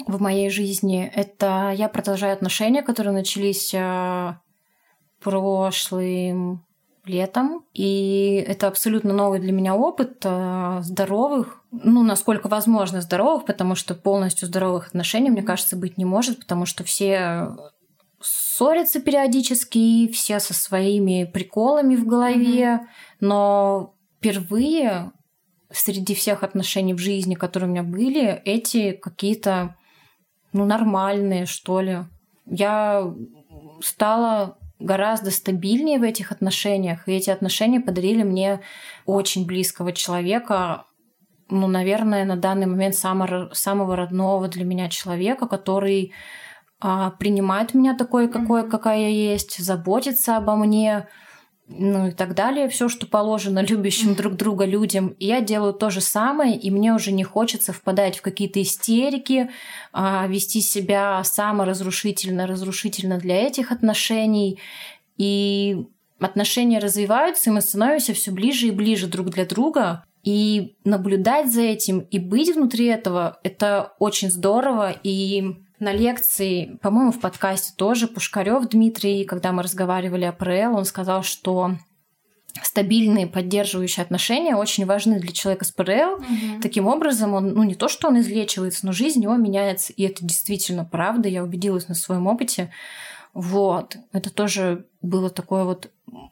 в 0.05 0.21
моей 0.21 0.49
жизни. 0.49 1.11
Это 1.15 1.73
я 1.75 1.89
продолжаю 1.89 2.33
отношения, 2.33 2.83
которые 2.83 3.13
начались 3.13 3.73
а, 3.75 4.39
прошлым 5.19 6.63
летом. 7.05 7.65
И 7.73 8.43
это 8.47 8.67
абсолютно 8.67 9.13
новый 9.13 9.39
для 9.39 9.51
меня 9.51 9.75
опыт 9.75 10.21
а, 10.23 10.81
здоровых, 10.83 11.63
ну, 11.71 12.03
насколько 12.03 12.47
возможно 12.47 13.01
здоровых, 13.01 13.45
потому 13.45 13.73
что 13.73 13.95
полностью 13.95 14.47
здоровых 14.47 14.87
отношений, 14.87 15.31
мне 15.31 15.43
кажется, 15.43 15.75
быть 15.75 15.97
не 15.97 16.05
может, 16.05 16.39
потому 16.39 16.67
что 16.67 16.83
все 16.83 17.55
ссорятся 18.21 19.01
периодически, 19.01 20.07
все 20.11 20.39
со 20.39 20.53
своими 20.53 21.25
приколами 21.25 21.95
в 21.95 22.05
голове, 22.05 22.63
mm-hmm. 22.63 22.87
но 23.21 23.94
впервые 24.25 25.11
среди 25.71 26.15
всех 26.15 26.43
отношений 26.43 26.93
в 26.93 26.97
жизни, 26.97 27.35
которые 27.35 27.69
у 27.69 27.71
меня 27.71 27.83
были, 27.83 28.41
эти 28.45 28.91
какие-то, 28.91 29.75
ну, 30.51 30.65
нормальные, 30.65 31.45
что 31.45 31.81
ли. 31.81 31.99
Я 32.45 33.13
стала 33.81 34.57
гораздо 34.79 35.29
стабильнее 35.29 35.99
в 35.99 36.03
этих 36.03 36.31
отношениях, 36.31 37.07
и 37.07 37.13
эти 37.13 37.29
отношения 37.29 37.79
подарили 37.79 38.23
мне 38.23 38.61
очень 39.05 39.45
близкого 39.45 39.91
человека, 39.91 40.85
ну, 41.49 41.67
наверное, 41.67 42.25
на 42.25 42.35
данный 42.35 42.65
момент 42.65 42.95
самого, 42.95 43.51
самого 43.53 43.95
родного 43.95 44.47
для 44.47 44.65
меня 44.65 44.89
человека, 44.89 45.47
который 45.47 46.13
а, 46.79 47.11
принимает 47.11 47.75
меня 47.75 47.95
такой, 47.95 48.27
какой, 48.27 48.67
какая 48.67 49.01
я 49.01 49.09
есть, 49.09 49.63
заботится 49.63 50.37
обо 50.37 50.55
мне, 50.55 51.07
ну 51.67 52.07
и 52.07 52.11
так 52.11 52.35
далее, 52.35 52.69
все, 52.69 52.89
что 52.89 53.07
положено 53.07 53.59
любящим 53.67 54.15
друг 54.15 54.35
друга 54.35 54.65
людям. 54.65 55.09
И 55.19 55.27
я 55.27 55.41
делаю 55.41 55.73
то 55.73 55.89
же 55.89 56.01
самое, 56.01 56.55
и 56.55 56.69
мне 56.69 56.93
уже 56.93 57.11
не 57.11 57.23
хочется 57.23 57.73
впадать 57.73 58.17
в 58.17 58.21
какие-то 58.21 58.61
истерики, 58.61 59.49
а, 59.91 60.27
вести 60.27 60.61
себя 60.61 61.23
саморазрушительно, 61.23 62.47
разрушительно 62.47 63.17
для 63.17 63.41
этих 63.47 63.71
отношений. 63.71 64.59
И 65.17 65.87
отношения 66.19 66.79
развиваются, 66.79 67.49
и 67.49 67.53
мы 67.53 67.61
становимся 67.61 68.13
все 68.13 68.31
ближе 68.31 68.67
и 68.67 68.71
ближе 68.71 69.07
друг 69.07 69.29
для 69.29 69.45
друга. 69.45 70.03
И 70.23 70.75
наблюдать 70.83 71.51
за 71.51 71.61
этим 71.61 71.99
и 71.99 72.17
быть 72.17 72.53
внутри 72.55 72.87
этого, 72.87 73.39
это 73.43 73.93
очень 73.99 74.31
здорово. 74.31 74.95
И 75.03 75.55
на 75.79 75.91
лекции, 75.91 76.77
по-моему, 76.81 77.11
в 77.11 77.19
подкасте 77.19 77.73
тоже 77.75 78.07
Пушкарев 78.07 78.67
Дмитрий, 78.69 79.25
когда 79.25 79.51
мы 79.51 79.63
разговаривали 79.63 80.25
о 80.25 80.31
ПРЛ, 80.31 80.75
он 80.75 80.85
сказал, 80.85 81.23
что 81.23 81.75
стабильные 82.63 83.27
поддерживающие 83.27 84.03
отношения 84.03 84.55
очень 84.55 84.85
важны 84.85 85.19
для 85.19 85.31
человека 85.31 85.65
с 85.65 85.71
ПРЛ. 85.71 86.15
Угу. 86.15 86.61
Таким 86.61 86.87
образом, 86.87 87.33
он, 87.33 87.49
ну 87.49 87.63
не 87.63 87.75
то, 87.75 87.87
что 87.87 88.07
он 88.07 88.19
излечивается, 88.19 88.85
но 88.85 88.91
жизнь 88.91 89.21
его 89.21 89.35
меняется, 89.35 89.91
и 89.93 90.03
это 90.03 90.25
действительно 90.25 90.85
правда. 90.85 91.27
Я 91.27 91.43
убедилась 91.43 91.87
на 91.87 91.95
своем 91.95 92.27
опыте. 92.27 92.71
Вот, 93.33 93.97
это 94.13 94.33
тоже 94.33 94.85
было 95.01 95.29
такое 95.29 95.65
вот 95.65 95.91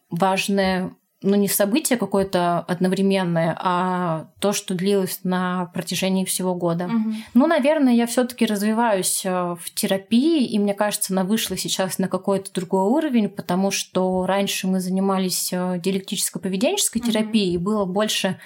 важное 0.10 0.96
ну, 1.24 1.36
не 1.36 1.48
событие 1.48 1.98
какое-то 1.98 2.60
одновременное, 2.60 3.58
а 3.60 4.28
то, 4.40 4.54
что 4.54 4.74
длилось 4.74 5.22
на 5.24 5.72
протяжении 5.74 6.26
всего 6.26 6.54
года. 6.54 6.86
Угу. 6.86 7.14
Ну, 7.34 7.48
наверное, 7.48 7.94
я 7.94 8.06
все-таки 8.06 8.46
развиваюсь 8.46 9.26
э, 9.26 9.30
в 9.30 9.74
терапии, 9.74 10.46
и 10.46 10.60
мне 10.60 10.74
кажется, 10.74 11.14
она 11.14 11.24
вышла 11.24 11.58
сейчас 11.58 11.98
на 11.98 12.08
какой-то 12.08 12.52
другой 12.54 12.84
уровень, 12.84 13.30
потому 13.30 13.72
что 13.72 14.26
раньше 14.26 14.68
мы 14.68 14.80
занимались 14.80 15.52
э, 15.54 15.80
диалектическо-поведенческой 15.80 17.02
угу. 17.02 17.10
терапией, 17.10 17.54
и 17.54 17.58
было 17.58 17.86
больше 17.86 18.38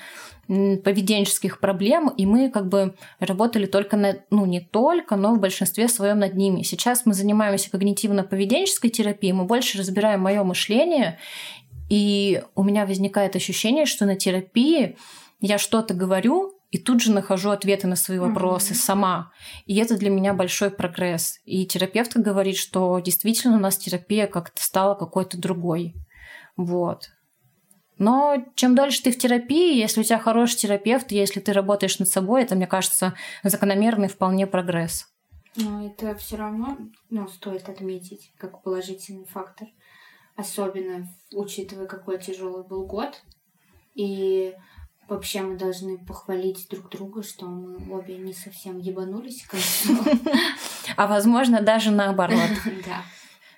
поведенческих 0.48 1.60
проблем, 1.60 2.08
и 2.08 2.26
мы 2.26 2.50
как 2.50 2.70
бы 2.70 2.96
работали 3.20 3.66
только 3.66 3.98
на, 3.98 4.16
ну 4.30 4.46
не 4.46 4.62
только, 4.62 5.18
но 5.18 5.36
в 5.36 5.40
большинстве 5.42 5.90
своем 5.90 6.20
над 6.20 6.36
ними. 6.36 6.62
Сейчас 6.64 7.06
мы 7.06 7.14
занимаемся 7.14 7.70
когнитивно-поведенческой 7.70 8.90
терапией, 8.90 9.34
мы 9.34 9.44
больше 9.44 9.78
разбираем 9.78 10.22
мое 10.22 10.44
мышление, 10.44 11.20
и 11.90 12.44
у 12.56 12.64
меня 12.64 12.86
возникает 12.86 13.36
ощущение, 13.36 13.86
что 13.86 14.06
на 14.06 14.16
терапии 14.16 14.98
я 15.40 15.58
что-то 15.58 15.94
говорю, 15.94 16.54
и 16.70 16.78
тут 16.78 17.02
же 17.02 17.14
нахожу 17.14 17.50
ответы 17.50 17.88
на 17.88 17.96
свои 17.96 18.20
вопросы 18.20 18.74
mm-hmm. 18.74 18.78
сама. 18.78 19.32
И 19.66 19.78
это 19.78 19.98
для 19.98 20.10
меня 20.10 20.34
большой 20.34 20.70
прогресс. 20.70 21.40
И 21.46 21.66
терапевтка 21.66 22.22
говорит, 22.22 22.58
что 22.58 23.00
действительно 23.00 23.56
у 23.56 23.60
нас 23.60 23.78
терапия 23.78 24.28
как-то 24.28 24.62
стала 24.62 24.96
какой-то 24.96 25.38
другой. 25.38 25.96
Вот. 26.58 27.10
Но 27.98 28.46
чем 28.56 28.76
дольше 28.76 29.04
ты 29.04 29.12
в 29.12 29.18
терапии, 29.18 29.80
если 29.80 30.02
у 30.02 30.04
тебя 30.04 30.20
хороший 30.20 30.58
терапевт, 30.58 31.12
если 31.12 31.40
ты 31.40 31.54
работаешь 31.54 32.00
над 32.00 32.10
собой, 32.10 32.44
это, 32.44 32.56
мне 32.56 32.68
кажется, 32.68 33.14
закономерный 33.44 34.08
вполне 34.10 34.46
прогресс. 34.46 35.08
Но 35.56 35.88
это 35.88 36.16
все 36.16 36.36
равно 36.36 36.78
ну, 37.10 37.28
стоит 37.28 37.70
отметить 37.70 38.32
как 38.38 38.62
положительный 38.62 39.26
фактор 39.26 39.68
особенно 40.38 41.08
учитывая, 41.34 41.88
какой 41.88 42.20
тяжелый 42.20 42.64
был 42.64 42.86
год. 42.86 43.22
И 43.96 44.54
вообще 45.10 45.42
мы 45.42 45.58
должны 45.58 45.98
похвалить 45.98 46.68
друг 46.70 46.90
друга, 46.90 47.24
что 47.24 47.48
мы 47.48 47.98
обе 47.98 48.18
не 48.18 48.34
совсем 48.34 48.78
ебанулись 48.78 49.46
к 49.46 49.56
А 50.96 51.08
возможно, 51.08 51.62
даже 51.62 51.92
наоборот. 51.92 52.50
Да. 52.86 53.04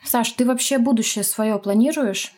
Саш, 0.03 0.31
ты 0.31 0.45
вообще 0.45 0.77
будущее 0.77 1.23
свое 1.23 1.59
планируешь? 1.59 2.33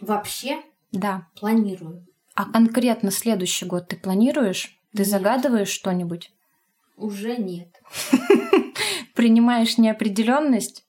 Вообще? 0.00 0.62
Да. 0.92 1.26
Планирую. 1.38 2.06
А 2.34 2.44
конкретно 2.44 3.10
следующий 3.10 3.66
год 3.66 3.88
ты 3.88 3.96
планируешь? 3.96 4.78
Ты 4.92 4.98
нет. 4.98 5.08
загадываешь 5.08 5.68
что-нибудь? 5.68 6.32
Уже 6.96 7.36
нет. 7.36 7.68
Принимаешь 9.14 9.76
неопределенность? 9.76 10.84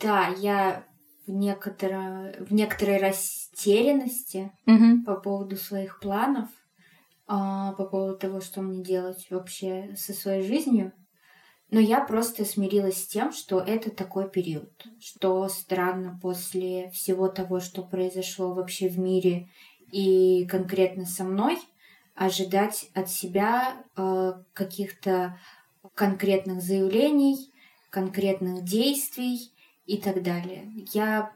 Да, 0.00 0.34
я 0.38 0.84
в, 1.26 1.30
некоторо... 1.30 2.34
в 2.40 2.52
некоторой 2.52 2.98
растерянности 2.98 4.50
угу. 4.66 5.04
по 5.04 5.14
поводу 5.14 5.56
своих 5.56 6.00
планов, 6.00 6.48
а, 7.28 7.72
по 7.74 7.84
поводу 7.84 8.18
того, 8.18 8.40
что 8.40 8.62
мне 8.62 8.82
делать 8.82 9.28
вообще 9.30 9.94
со 9.96 10.12
своей 10.12 10.44
жизнью. 10.44 10.92
Но 11.70 11.78
я 11.78 12.00
просто 12.04 12.44
смирилась 12.44 13.04
с 13.04 13.06
тем, 13.06 13.32
что 13.32 13.60
это 13.60 13.90
такой 13.90 14.28
период. 14.28 14.70
Что 15.00 15.48
странно 15.48 16.18
после 16.20 16.90
всего 16.90 17.28
того, 17.28 17.60
что 17.60 17.82
произошло 17.82 18.54
вообще 18.54 18.88
в 18.88 18.98
мире 18.98 19.48
и 19.92 20.46
конкретно 20.46 21.06
со 21.06 21.22
мной, 21.22 21.58
ожидать 22.16 22.88
от 22.94 23.08
себя 23.08 23.84
э, 23.96 24.32
каких-то 24.52 25.38
конкретных 25.94 26.60
заявлений, 26.60 27.52
конкретных 27.90 28.64
действий 28.64 29.52
и 29.86 29.98
так 29.98 30.22
далее. 30.22 30.70
Я 30.92 31.32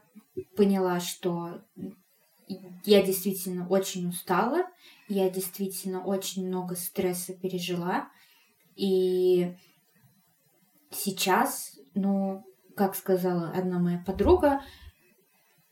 поняла, 0.55 0.99
что 0.99 1.61
я 2.85 3.01
действительно 3.01 3.67
очень 3.67 4.09
устала, 4.09 4.65
я 5.07 5.29
действительно 5.29 6.03
очень 6.03 6.47
много 6.47 6.75
стресса 6.75 7.33
пережила, 7.33 8.09
и 8.75 9.55
сейчас, 10.89 11.77
ну, 11.95 12.43
как 12.75 12.95
сказала 12.95 13.51
одна 13.51 13.79
моя 13.79 14.03
подруга, 14.05 14.61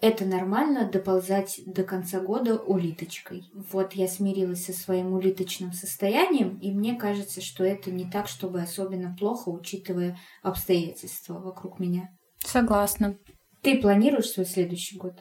это 0.02 0.24
нормально 0.24 0.90
доползать 0.90 1.60
до 1.66 1.84
конца 1.84 2.22
года 2.22 2.58
улиточкой. 2.58 3.44
Вот 3.54 3.94
я 3.94 4.08
смирилась 4.08 4.66
со 4.66 4.72
своим 4.72 5.14
улиточным 5.14 5.74
состоянием, 5.74 6.58
и 6.60 6.72
мне 6.72 6.96
кажется, 6.96 7.42
что 7.42 7.66
это 7.66 7.92
не 7.92 8.10
так, 8.10 8.30
чтобы 8.30 8.62
особенно 8.62 9.14
плохо, 9.18 9.50
учитывая 9.50 10.18
обстоятельства 10.42 11.40
вокруг 11.40 11.80
меня. 11.80 12.18
Согласна. 12.46 13.18
Ты 13.62 13.78
планируешь 13.80 14.30
свой 14.30 14.46
следующий 14.46 14.98
год? 14.98 15.14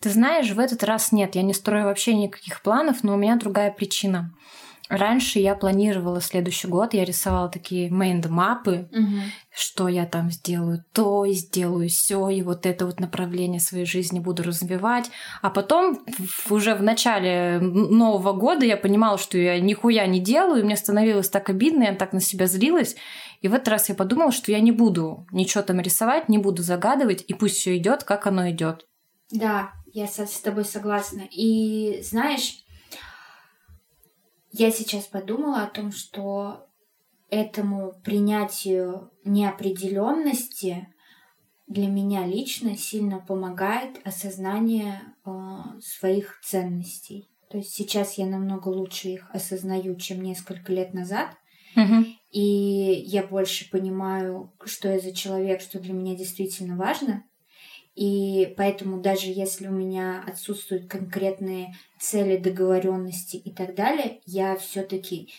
Ты 0.00 0.10
знаешь, 0.10 0.50
в 0.50 0.58
этот 0.58 0.84
раз 0.84 1.12
нет, 1.12 1.34
я 1.34 1.42
не 1.42 1.54
строю 1.54 1.84
вообще 1.84 2.14
никаких 2.14 2.60
планов, 2.62 3.02
но 3.02 3.14
у 3.14 3.16
меня 3.16 3.36
другая 3.36 3.70
причина. 3.70 4.34
Раньше 4.90 5.38
я 5.38 5.54
планировала 5.54 6.20
следующий 6.20 6.68
год, 6.68 6.92
я 6.92 7.06
рисовала 7.06 7.48
такие 7.48 7.90
мейнд-мапы, 7.90 8.88
угу. 8.92 9.22
что 9.50 9.88
я 9.88 10.04
там 10.04 10.30
сделаю 10.30 10.84
то, 10.92 11.24
и 11.24 11.32
сделаю 11.32 11.88
все, 11.88 12.28
и 12.28 12.42
вот 12.42 12.66
это 12.66 12.84
вот 12.84 13.00
направление 13.00 13.60
своей 13.60 13.86
жизни 13.86 14.18
буду 14.18 14.42
развивать. 14.42 15.10
А 15.40 15.48
потом 15.48 16.04
уже 16.50 16.74
в 16.74 16.82
начале 16.82 17.60
Нового 17.60 18.34
года 18.34 18.66
я 18.66 18.76
понимала, 18.76 19.16
что 19.16 19.38
я 19.38 19.58
нихуя 19.58 20.06
не 20.06 20.20
делаю, 20.20 20.60
и 20.60 20.64
мне 20.64 20.76
становилось 20.76 21.30
так 21.30 21.48
обидно, 21.48 21.84
я 21.84 21.94
так 21.94 22.12
на 22.12 22.20
себя 22.20 22.46
злилась. 22.46 22.94
И 23.40 23.48
в 23.48 23.54
этот 23.54 23.68
раз 23.68 23.88
я 23.88 23.94
подумала, 23.94 24.32
что 24.32 24.52
я 24.52 24.60
не 24.60 24.72
буду 24.72 25.26
ничего 25.32 25.62
там 25.62 25.80
рисовать, 25.80 26.28
не 26.28 26.36
буду 26.36 26.62
загадывать, 26.62 27.24
и 27.26 27.32
пусть 27.32 27.56
все 27.56 27.74
идет, 27.78 28.04
как 28.04 28.26
оно 28.26 28.50
идет. 28.50 28.86
Да, 29.30 29.72
я 29.94 30.06
с 30.06 30.40
тобой 30.40 30.66
согласна. 30.66 31.22
И 31.30 32.02
знаешь, 32.02 32.63
я 34.56 34.70
сейчас 34.70 35.06
подумала 35.06 35.62
о 35.64 35.66
том, 35.68 35.90
что 35.90 36.68
этому 37.28 37.92
принятию 38.04 39.10
неопределенности 39.24 40.88
для 41.66 41.88
меня 41.88 42.24
лично 42.24 42.76
сильно 42.76 43.18
помогает 43.18 43.98
осознание 44.04 45.00
э, 45.24 45.30
своих 45.82 46.40
ценностей. 46.44 47.28
То 47.50 47.58
есть 47.58 47.74
сейчас 47.74 48.16
я 48.16 48.26
намного 48.26 48.68
лучше 48.68 49.08
их 49.08 49.28
осознаю, 49.32 49.96
чем 49.96 50.22
несколько 50.22 50.72
лет 50.72 50.94
назад. 50.94 51.34
Угу. 51.74 52.04
И 52.30 53.02
я 53.06 53.24
больше 53.24 53.68
понимаю, 53.70 54.52
что 54.64 54.88
я 54.88 55.00
за 55.00 55.12
человек, 55.12 55.62
что 55.62 55.80
для 55.80 55.94
меня 55.94 56.14
действительно 56.14 56.76
важно. 56.76 57.24
И 57.94 58.52
поэтому 58.56 59.00
даже 59.00 59.28
если 59.28 59.68
у 59.68 59.72
меня 59.72 60.24
отсутствуют 60.26 60.88
конкретные 60.88 61.74
цели, 62.00 62.36
договоренности 62.36 63.36
и 63.36 63.52
так 63.52 63.74
далее, 63.74 64.20
я 64.26 64.56
все-таки 64.56 65.32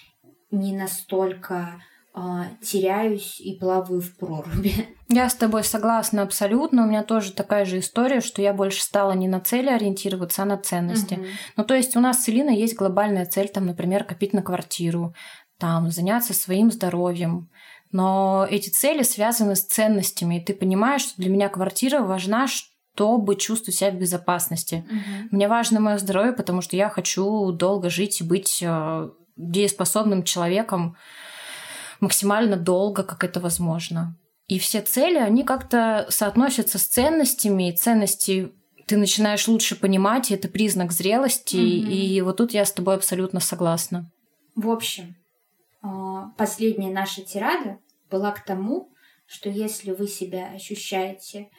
не 0.52 0.76
настолько 0.76 1.82
э, 2.16 2.20
теряюсь 2.62 3.42
и 3.42 3.58
плаваю 3.60 4.00
в 4.00 4.16
проруби. 4.18 4.74
Я 5.10 5.30
с 5.30 5.36
тобой 5.36 5.64
согласна 5.64 6.24
абсолютно. 6.24 6.84
У 6.84 6.88
меня 6.88 7.04
тоже 7.04 7.32
такая 7.32 7.66
же 7.66 7.78
история, 7.78 8.22
что 8.22 8.42
я 8.42 8.54
больше 8.54 8.82
стала 8.82 9.12
не 9.12 9.28
на 9.28 9.40
цели 9.40 9.70
ориентироваться, 9.70 10.42
а 10.42 10.46
на 10.46 10.58
ценности. 10.58 11.14
Угу. 11.14 11.26
Ну, 11.58 11.64
то 11.64 11.76
есть 11.76 11.96
у 11.96 12.00
нас 12.00 12.24
с 12.24 12.30
Элиной 12.30 12.58
есть 12.58 12.76
глобальная 12.76 13.28
цель, 13.28 13.50
там, 13.50 13.68
например, 13.68 14.04
копить 14.04 14.34
на 14.34 14.42
квартиру, 14.42 15.14
там, 15.60 15.92
заняться 15.92 16.34
своим 16.34 16.72
здоровьем, 16.72 17.50
но 17.96 18.46
эти 18.50 18.70
цели 18.70 19.04
связаны 19.04 19.56
с 19.56 19.64
ценностями, 19.64 20.36
и 20.36 20.44
ты 20.44 20.54
понимаешь, 20.54 21.04
что 21.04 21.16
для 21.16 21.30
меня 21.30 21.48
квартира 21.48 22.02
важна, 22.02 22.46
чтобы 22.46 23.38
чувствовать 23.38 23.78
себя 23.78 23.92
в 23.92 23.96
безопасности. 23.96 24.86
Угу. 24.86 25.28
Мне 25.32 25.48
важно 25.48 25.80
мое 25.80 25.98
здоровье, 25.98 26.34
потому 26.34 26.60
что 26.60 26.76
я 26.76 26.90
хочу 26.90 27.54
долго 27.54 27.90
жить 27.90 28.20
и 28.20 28.26
быть 28.26 28.62
э, 28.62 29.10
дееспособным 29.38 30.24
человеком 30.24 30.98
максимально 32.02 32.58
долго, 32.58 33.04
как 33.04 33.24
это 33.24 33.40
возможно. 33.40 34.18
И 34.48 34.60
все 34.60 34.82
цели, 34.82 35.18
они 35.18 35.44
как-то 35.44 36.06
соотносятся 36.10 36.80
с 36.80 36.84
ценностями, 36.84 37.70
и 37.70 37.78
ценности 37.78 38.52
ты 38.88 38.98
начинаешь 38.98 39.48
лучше 39.48 39.80
понимать, 39.80 40.32
и 40.32 40.36
это 40.36 40.50
признак 40.50 40.92
зрелости, 40.92 41.56
угу. 41.56 41.90
и 41.90 42.20
вот 42.20 42.36
тут 42.36 42.52
я 42.52 42.66
с 42.66 42.74
тобой 42.74 42.96
абсолютно 42.96 43.40
согласна. 43.40 44.12
В 44.54 44.70
общем, 44.70 45.16
э, 45.82 45.88
последняя 46.38 46.92
наша 46.92 47.22
тирада 47.22 47.78
была 48.10 48.32
к 48.32 48.44
тому, 48.46 48.92
что 49.26 49.50
если 49.50 49.92
вы 49.92 50.08
себя 50.08 50.52
ощущаете 50.52 51.50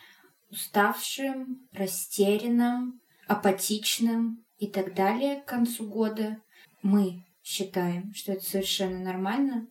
уставшим, 0.51 1.69
растерянным, 1.73 3.01
апатичным 3.27 4.45
и 4.59 4.69
так 4.69 4.95
далее 4.95 5.41
к 5.41 5.47
концу 5.47 5.89
года, 5.89 6.39
мы 6.83 7.25
считаем, 7.43 8.13
что 8.15 8.33
это 8.33 8.45
совершенно 8.45 9.01
нормально. 9.01 9.67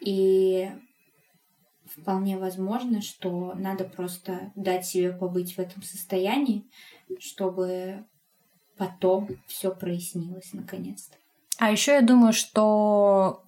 И 0.00 0.70
вполне 1.86 2.38
возможно, 2.38 3.00
что 3.00 3.54
надо 3.54 3.84
просто 3.84 4.52
дать 4.56 4.86
себе 4.86 5.12
побыть 5.12 5.54
в 5.54 5.58
этом 5.58 5.82
состоянии, 5.82 6.64
чтобы 7.18 8.04
потом 8.76 9.28
все 9.46 9.74
прояснилось 9.74 10.52
наконец-то. 10.52 11.16
А 11.58 11.70
еще 11.70 11.92
я 11.92 12.02
думаю, 12.02 12.32
что 12.32 13.44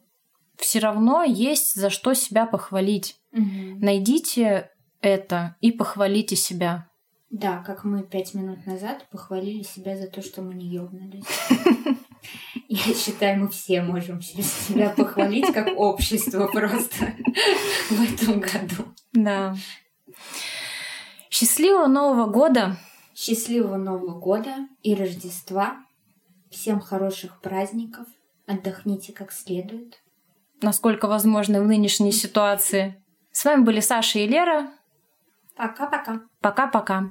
все 0.57 0.79
равно 0.79 1.23
есть 1.23 1.75
за 1.75 1.91
что 1.91 2.15
себя 2.15 2.47
похвалить. 2.47 3.17
Угу. 3.33 3.79
Найдите 3.81 4.71
это 5.01 5.57
и 5.61 5.73
похвалите 5.73 6.37
себя. 6.37 6.89
Да, 7.31 7.59
как 7.65 7.85
мы 7.85 8.05
пять 8.05 8.35
минут 8.35 8.65
назад 8.65 9.09
похвалили 9.11 9.63
себя 9.63 9.97
за 9.97 10.07
то, 10.07 10.23
что 10.23 10.41
мы 10.41 10.55
не 10.55 10.69
ёбнулись. 10.69 11.25
Я 12.69 12.95
считаю, 12.95 13.41
мы 13.41 13.49
все 13.49 13.83
можем 13.83 14.23
себя 14.23 14.91
похвалить 14.91 15.53
как 15.53 15.77
общество 15.77 16.47
просто 16.47 17.15
в 17.91 18.01
этом 18.01 18.41
году. 18.41 18.85
Да. 19.13 19.57
Счастливого 21.29 21.89
Нового 21.89 22.31
года! 22.31 22.79
Счастливого 23.15 23.77
Нового 23.77 24.19
года 24.19 24.69
и 24.83 24.95
Рождества! 24.95 25.85
Всем 26.51 26.79
хороших 26.79 27.41
праздников! 27.41 28.07
Отдохните 28.47 29.13
как 29.13 29.33
следует 29.33 30.04
насколько 30.65 31.07
возможно 31.07 31.61
в 31.61 31.67
нынешней 31.67 32.13
ситуации. 32.13 33.03
С 33.31 33.45
вами 33.45 33.63
были 33.63 33.81
Саша 33.81 34.19
и 34.19 34.27
Лера. 34.27 34.73
Пока-пока. 35.57 36.21
Пока-пока. 36.41 37.11